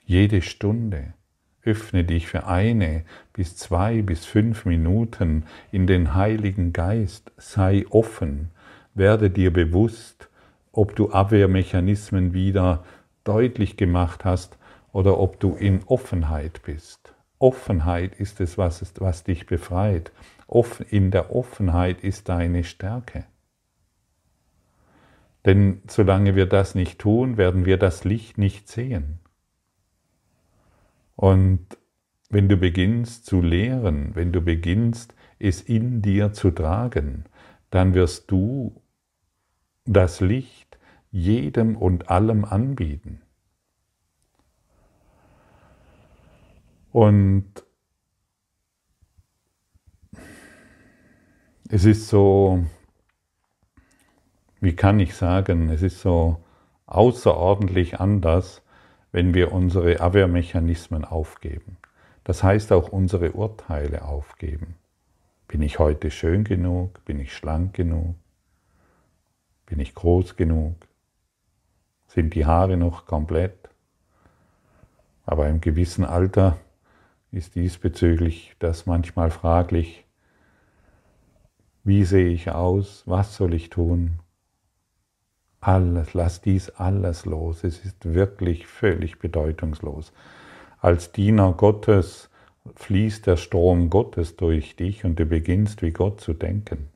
jede 0.06 0.42
Stunde. 0.42 1.14
Öffne 1.62 2.04
dich 2.04 2.26
für 2.26 2.46
eine 2.46 3.04
bis 3.32 3.56
zwei 3.56 4.02
bis 4.02 4.26
fünf 4.26 4.66
Minuten 4.66 5.44
in 5.72 5.86
den 5.86 6.14
Heiligen 6.14 6.74
Geist. 6.74 7.32
Sei 7.38 7.86
offen. 7.88 8.50
Werde 8.92 9.30
dir 9.30 9.52
bewusst, 9.52 10.28
ob 10.72 10.94
du 10.94 11.10
Abwehrmechanismen 11.10 12.34
wieder 12.34 12.84
deutlich 13.24 13.78
gemacht 13.78 14.26
hast 14.26 14.58
oder 14.92 15.18
ob 15.18 15.40
du 15.40 15.54
in 15.54 15.82
Offenheit 15.86 16.60
bist. 16.64 17.13
Offenheit 17.44 18.14
ist 18.18 18.40
es, 18.40 18.56
was, 18.56 18.82
was 19.00 19.22
dich 19.22 19.44
befreit. 19.44 20.12
In 20.88 21.10
der 21.10 21.34
Offenheit 21.34 22.02
ist 22.02 22.30
deine 22.30 22.64
Stärke. 22.64 23.26
Denn 25.44 25.82
solange 25.86 26.36
wir 26.36 26.46
das 26.46 26.74
nicht 26.74 26.98
tun, 26.98 27.36
werden 27.36 27.66
wir 27.66 27.76
das 27.76 28.04
Licht 28.04 28.38
nicht 28.38 28.68
sehen. 28.68 29.18
Und 31.16 31.76
wenn 32.30 32.48
du 32.48 32.56
beginnst 32.56 33.26
zu 33.26 33.42
lehren, 33.42 34.12
wenn 34.14 34.32
du 34.32 34.40
beginnst, 34.40 35.14
es 35.38 35.60
in 35.60 36.00
dir 36.00 36.32
zu 36.32 36.50
tragen, 36.50 37.26
dann 37.68 37.92
wirst 37.92 38.30
du 38.30 38.80
das 39.84 40.22
Licht 40.22 40.78
jedem 41.10 41.76
und 41.76 42.08
allem 42.08 42.46
anbieten. 42.46 43.20
Und 46.94 47.64
es 51.68 51.84
ist 51.84 52.06
so, 52.06 52.64
wie 54.60 54.76
kann 54.76 55.00
ich 55.00 55.16
sagen, 55.16 55.70
es 55.70 55.82
ist 55.82 56.00
so 56.00 56.40
außerordentlich 56.86 57.98
anders, 57.98 58.62
wenn 59.10 59.34
wir 59.34 59.50
unsere 59.50 59.98
Abwehrmechanismen 59.98 61.04
aufgeben. 61.04 61.78
Das 62.22 62.44
heißt 62.44 62.70
auch 62.70 62.90
unsere 62.90 63.32
Urteile 63.32 64.04
aufgeben. 64.04 64.76
Bin 65.48 65.62
ich 65.62 65.80
heute 65.80 66.12
schön 66.12 66.44
genug? 66.44 67.04
Bin 67.06 67.18
ich 67.18 67.34
schlank 67.34 67.74
genug? 67.74 68.14
Bin 69.66 69.80
ich 69.80 69.96
groß 69.96 70.36
genug? 70.36 70.76
Sind 72.06 72.34
die 72.34 72.46
Haare 72.46 72.76
noch 72.76 73.06
komplett? 73.06 73.68
Aber 75.26 75.48
im 75.48 75.60
gewissen 75.60 76.04
Alter 76.04 76.56
ist 77.34 77.54
diesbezüglich 77.54 78.54
das 78.58 78.86
manchmal 78.86 79.30
fraglich. 79.30 80.04
Wie 81.82 82.04
sehe 82.04 82.28
ich 82.28 82.50
aus? 82.50 83.02
Was 83.06 83.36
soll 83.36 83.54
ich 83.54 83.70
tun? 83.70 84.20
Alles, 85.60 86.14
lass 86.14 86.40
dies 86.40 86.70
alles 86.70 87.26
los. 87.26 87.64
Es 87.64 87.84
ist 87.84 88.14
wirklich 88.14 88.66
völlig 88.66 89.18
bedeutungslos. 89.18 90.12
Als 90.78 91.12
Diener 91.12 91.52
Gottes 91.52 92.30
fließt 92.76 93.26
der 93.26 93.36
Strom 93.36 93.90
Gottes 93.90 94.36
durch 94.36 94.76
dich 94.76 95.04
und 95.04 95.18
du 95.18 95.26
beginnst 95.26 95.82
wie 95.82 95.92
Gott 95.92 96.20
zu 96.20 96.34
denken. 96.34 96.88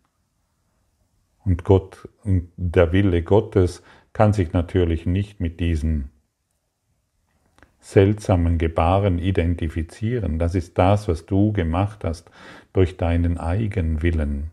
Und 1.44 1.64
Gott, 1.64 2.09
der 2.24 2.92
Wille 2.92 3.22
Gottes 3.22 3.83
kann 4.12 4.33
sich 4.33 4.53
natürlich 4.53 5.07
nicht 5.07 5.40
mit 5.40 5.61
diesen 5.61 6.11
seltsamen 7.81 8.59
Gebaren 8.59 9.19
identifizieren. 9.19 10.38
Das 10.38 10.55
ist 10.55 10.79
das, 10.79 11.09
was 11.09 11.27
du 11.27 11.53
gemacht 11.53 12.05
hast 12.05 12.31
durch 12.73 12.97
deinen 12.97 13.38
Eigenwillen 13.38 14.51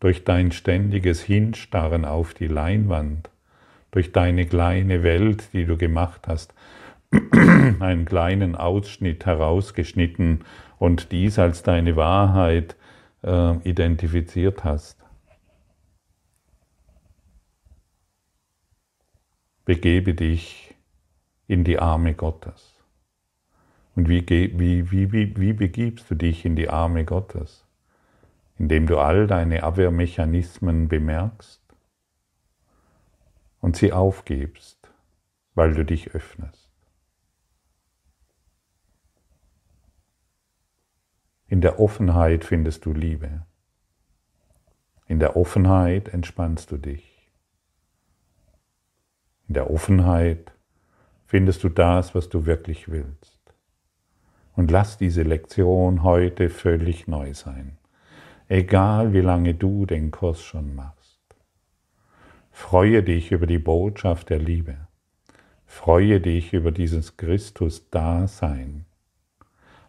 durch 0.00 0.24
dein 0.24 0.52
ständiges 0.52 1.22
Hinstarren 1.22 2.04
auf 2.04 2.34
die 2.34 2.46
Leinwand, 2.46 3.30
durch 3.90 4.12
deine 4.12 4.46
kleine 4.46 5.02
Welt, 5.02 5.52
die 5.52 5.64
du 5.64 5.76
gemacht 5.76 6.28
hast, 6.28 6.54
einen 7.80 8.04
kleinen 8.04 8.54
Ausschnitt 8.54 9.26
herausgeschnitten 9.26 10.44
und 10.78 11.10
dies 11.10 11.38
als 11.38 11.62
deine 11.62 11.96
Wahrheit 11.96 12.76
äh, 13.22 13.56
identifiziert 13.68 14.62
hast. 14.62 14.98
Begebe 19.64 20.14
dich 20.14 20.67
in 21.48 21.64
die 21.64 21.80
Arme 21.80 22.14
Gottes. 22.14 22.76
Und 23.96 24.08
wie, 24.08 24.24
wie, 24.28 24.92
wie, 24.92 25.36
wie, 25.36 25.52
begibst 25.52 26.08
du 26.08 26.14
dich 26.14 26.44
in 26.44 26.54
die 26.54 26.68
Arme 26.68 27.04
Gottes? 27.04 27.68
indem 28.58 28.86
du 28.86 28.98
all 28.98 29.26
deine 29.26 29.62
Abwehrmechanismen 29.62 30.88
bemerkst 30.88 31.62
und 33.60 33.76
sie 33.76 33.92
aufgibst, 33.92 34.90
weil 35.54 35.74
du 35.74 35.84
dich 35.84 36.14
öffnest. 36.14 36.68
In 41.46 41.60
der 41.60 41.80
Offenheit 41.80 42.44
findest 42.44 42.84
du 42.84 42.92
Liebe. 42.92 43.46
In 45.06 45.18
der 45.18 45.36
Offenheit 45.36 46.08
entspannst 46.08 46.70
du 46.70 46.76
dich. 46.76 47.30
In 49.46 49.54
der 49.54 49.70
Offenheit 49.70 50.52
findest 51.28 51.62
du 51.62 51.68
das, 51.68 52.16
was 52.16 52.28
du 52.28 52.44
wirklich 52.44 52.90
willst. 52.90 53.38
Und 54.56 54.72
lass 54.72 54.98
diese 54.98 55.22
Lektion 55.22 56.02
heute 56.02 56.50
völlig 56.50 57.06
neu 57.06 57.32
sein 57.32 57.78
egal 58.48 59.12
wie 59.12 59.20
lange 59.20 59.54
du 59.54 59.86
den 59.86 60.10
Kurs 60.10 60.42
schon 60.42 60.74
machst. 60.74 61.20
Freue 62.50 63.02
dich 63.02 63.30
über 63.30 63.46
die 63.46 63.58
Botschaft 63.58 64.30
der 64.30 64.38
Liebe. 64.38 64.88
Freue 65.66 66.20
dich 66.20 66.54
über 66.54 66.72
dieses 66.72 67.16
Christus-Dasein. 67.16 68.86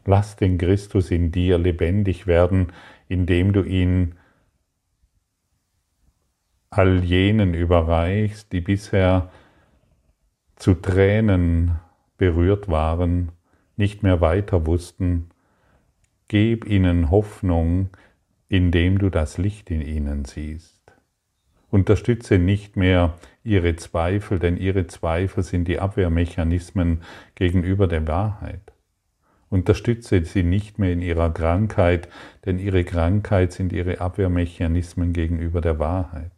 Lass 0.06 0.36
den 0.36 0.58
Christus 0.58 1.10
in 1.10 1.32
dir 1.32 1.58
lebendig 1.58 2.28
werden, 2.28 2.74
indem 3.08 3.54
du 3.54 3.64
ihn 3.64 4.16
all 6.70 7.04
jenen 7.04 7.54
überreichst, 7.54 8.52
die 8.52 8.62
bisher 8.62 9.32
zu 10.60 10.76
Tränen 10.76 11.80
berührt 12.18 12.68
waren, 12.68 13.32
nicht 13.78 14.04
mehr 14.04 14.20
weiter 14.20 14.66
wussten. 14.68 15.30
Gib 16.28 16.66
ihnen 16.66 17.10
Hoffnung, 17.10 17.90
indem 18.50 19.00
du 19.00 19.10
das 19.10 19.38
Licht 19.38 19.72
in 19.72 19.82
ihnen 19.82 20.26
siehst. 20.26 20.80
Unterstütze 21.72 22.40
nicht 22.40 22.76
mehr 22.76 23.18
ihre 23.44 23.76
Zweifel, 23.78 24.38
denn 24.38 24.58
ihre 24.58 24.88
Zweifel 24.88 25.44
sind 25.44 25.68
die 25.68 25.80
Abwehrmechanismen 25.80 27.02
gegenüber 27.36 27.88
der 27.88 28.08
Wahrheit. 28.08 28.74
Unterstütze 29.50 30.24
sie 30.26 30.44
nicht 30.44 30.78
mehr 30.78 30.92
in 30.92 31.02
ihrer 31.02 31.32
Krankheit, 31.34 32.10
denn 32.46 32.60
ihre 32.60 32.84
Krankheit 32.84 33.54
sind 33.54 33.72
ihre 33.72 34.02
Abwehrmechanismen 34.02 35.14
gegenüber 35.14 35.62
der 35.62 35.80
Wahrheit. 35.80 36.32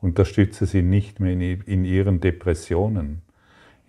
Unterstütze 0.00 0.66
sie 0.66 0.82
nicht 0.82 1.20
mehr 1.20 1.32
in 1.32 1.84
ihren 1.84 2.20
Depressionen, 2.20 3.22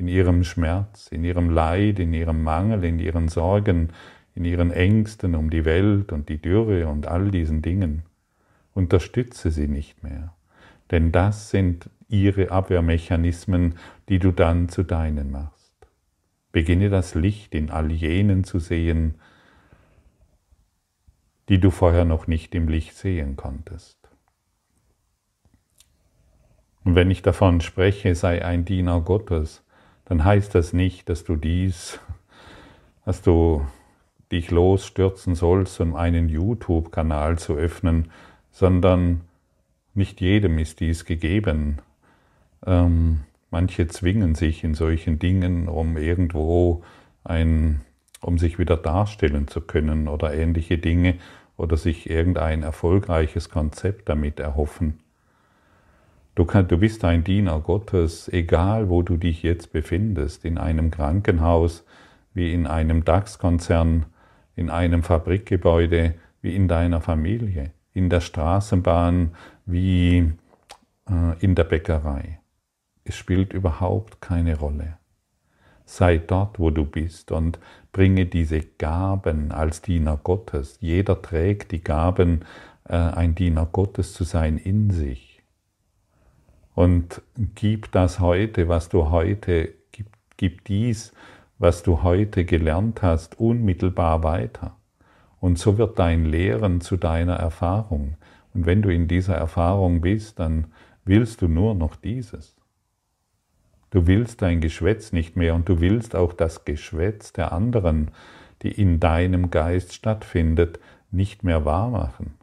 in 0.03 0.09
ihrem 0.09 0.43
Schmerz, 0.43 1.07
in 1.07 1.23
ihrem 1.23 1.49
Leid, 1.49 1.97
in 1.97 2.13
ihrem 2.13 2.43
Mangel, 2.43 2.83
in 2.83 2.99
ihren 2.99 3.29
Sorgen, 3.29 3.93
in 4.35 4.43
ihren 4.43 4.69
Ängsten 4.69 5.33
um 5.33 5.49
die 5.49 5.63
Welt 5.63 6.11
und 6.11 6.27
die 6.27 6.39
Dürre 6.39 6.89
und 6.89 7.07
all 7.07 7.31
diesen 7.31 7.61
Dingen. 7.61 8.03
Unterstütze 8.73 9.49
sie 9.49 9.69
nicht 9.69 10.03
mehr, 10.03 10.33
denn 10.91 11.13
das 11.13 11.51
sind 11.51 11.89
ihre 12.09 12.51
Abwehrmechanismen, 12.51 13.75
die 14.09 14.19
du 14.19 14.33
dann 14.33 14.67
zu 14.67 14.83
deinen 14.83 15.31
machst. 15.31 15.71
Beginne 16.51 16.89
das 16.89 17.15
Licht 17.15 17.55
in 17.55 17.69
all 17.69 17.89
jenen 17.89 18.43
zu 18.43 18.59
sehen, 18.59 19.15
die 21.47 21.59
du 21.59 21.71
vorher 21.71 22.03
noch 22.03 22.27
nicht 22.27 22.53
im 22.55 22.67
Licht 22.67 22.97
sehen 22.97 23.37
konntest. 23.37 23.97
Und 26.83 26.95
wenn 26.95 27.09
ich 27.09 27.21
davon 27.21 27.61
spreche, 27.61 28.15
sei 28.15 28.43
ein 28.43 28.65
Diener 28.65 28.99
Gottes, 28.99 29.63
dann 30.05 30.23
heißt 30.23 30.53
das 30.55 30.73
nicht, 30.73 31.09
dass 31.09 31.23
du 31.23 31.35
dies, 31.35 31.99
dass 33.05 33.21
du 33.21 33.65
dich 34.31 34.51
losstürzen 34.51 35.35
sollst, 35.35 35.79
um 35.79 35.95
einen 35.95 36.27
YouTube-Kanal 36.27 37.37
zu 37.37 37.55
öffnen, 37.55 38.11
sondern 38.51 39.21
nicht 39.93 40.21
jedem 40.21 40.57
ist 40.57 40.79
dies 40.79 41.05
gegeben. 41.05 41.79
Ähm, 42.65 43.21
manche 43.51 43.87
zwingen 43.87 44.35
sich 44.35 44.63
in 44.63 44.73
solchen 44.73 45.19
Dingen, 45.19 45.67
um 45.67 45.97
irgendwo 45.97 46.83
ein, 47.23 47.81
um 48.21 48.37
sich 48.37 48.57
wieder 48.57 48.77
darstellen 48.77 49.47
zu 49.47 49.61
können 49.61 50.07
oder 50.07 50.33
ähnliche 50.33 50.77
Dinge 50.77 51.15
oder 51.55 51.77
sich 51.77 52.09
irgendein 52.09 52.63
erfolgreiches 52.63 53.49
Konzept 53.49 54.09
damit 54.09 54.39
erhoffen. 54.39 54.99
Du, 56.35 56.45
kann, 56.45 56.67
du 56.67 56.77
bist 56.77 57.05
ein 57.05 57.23
Diener 57.23 57.59
Gottes, 57.59 58.27
egal 58.27 58.89
wo 58.89 59.03
du 59.03 59.17
dich 59.17 59.43
jetzt 59.43 59.71
befindest, 59.71 60.45
in 60.45 60.57
einem 60.57 60.89
Krankenhaus, 60.89 61.85
wie 62.33 62.51
in 62.51 62.65
einem 62.65 63.05
DAX-Konzern, 63.05 64.07
in 64.55 64.71
einem 64.71 65.03
Fabrikgebäude, 65.03 66.15
wie 66.41 66.55
in 66.55 66.67
deiner 66.67 67.01
Familie, 67.01 67.71
in 67.93 68.09
der 68.09 68.19
Straßenbahn, 68.19 69.35
wie 69.67 70.33
äh, 71.07 71.39
in 71.39 71.53
der 71.53 71.65
Bäckerei. 71.65 72.39
Es 73.03 73.15
spielt 73.15 73.53
überhaupt 73.53 74.19
keine 74.19 74.57
Rolle. 74.57 74.97
Sei 75.85 76.17
dort, 76.17 76.57
wo 76.57 76.71
du 76.71 76.83
bist 76.83 77.31
und 77.31 77.59
bringe 77.91 78.25
diese 78.25 78.61
Gaben 78.61 79.51
als 79.51 79.83
Diener 79.83 80.19
Gottes. 80.23 80.77
Jeder 80.79 81.21
trägt 81.21 81.71
die 81.71 81.83
Gaben, 81.83 82.43
äh, 82.89 82.95
ein 82.95 83.35
Diener 83.35 83.67
Gottes 83.71 84.13
zu 84.13 84.23
sein 84.23 84.57
in 84.57 84.89
sich 84.89 85.32
und 86.75 87.21
gib 87.55 87.91
das 87.91 88.19
heute, 88.19 88.67
was 88.67 88.89
du 88.89 89.09
heute, 89.09 89.73
gib, 89.91 90.07
gib 90.37 90.63
dies, 90.65 91.13
was 91.59 91.83
du 91.83 92.03
heute 92.03 92.45
gelernt 92.45 93.01
hast, 93.01 93.39
unmittelbar 93.39 94.23
weiter. 94.23 94.75
Und 95.39 95.59
so 95.59 95.77
wird 95.77 95.99
dein 95.99 96.25
Lehren 96.25 96.81
zu 96.81 96.97
deiner 96.97 97.35
Erfahrung. 97.35 98.17
Und 98.53 98.65
wenn 98.65 98.81
du 98.81 98.89
in 98.89 99.07
dieser 99.07 99.35
Erfahrung 99.35 100.01
bist, 100.01 100.39
dann 100.39 100.67
willst 101.05 101.41
du 101.41 101.47
nur 101.47 101.75
noch 101.75 101.95
dieses. 101.95 102.55
Du 103.91 104.07
willst 104.07 104.41
dein 104.41 104.61
Geschwätz 104.61 105.11
nicht 105.11 105.35
mehr 105.35 105.53
und 105.53 105.69
du 105.69 105.79
willst 105.79 106.15
auch 106.15 106.33
das 106.33 106.65
Geschwätz 106.65 107.33
der 107.33 107.51
anderen, 107.51 108.09
die 108.63 108.71
in 108.71 108.99
deinem 108.99 109.51
Geist 109.51 109.93
stattfindet, 109.93 110.79
nicht 111.11 111.43
mehr 111.43 111.65
wahrmachen. 111.65 112.33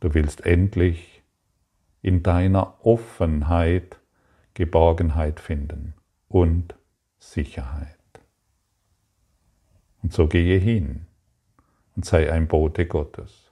Du 0.00 0.14
willst 0.14 0.46
endlich 0.46 1.17
in 2.02 2.22
deiner 2.22 2.84
Offenheit 2.84 3.98
Geborgenheit 4.54 5.38
finden 5.38 5.94
und 6.28 6.74
Sicherheit. 7.18 7.96
Und 10.02 10.12
so 10.12 10.26
gehe 10.26 10.58
hin 10.58 11.06
und 11.94 12.04
sei 12.04 12.32
ein 12.32 12.48
Bote 12.48 12.86
Gottes. 12.86 13.47